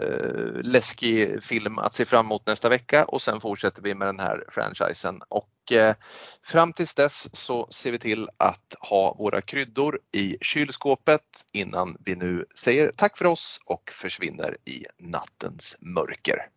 [0.63, 4.45] läskig film att se fram emot nästa vecka och sen fortsätter vi med den här
[4.49, 5.21] franchisen.
[5.29, 5.95] Och eh,
[6.43, 11.23] fram tills dess så ser vi till att ha våra kryddor i kylskåpet
[11.53, 16.49] innan vi nu säger tack för oss och försvinner i nattens mörker.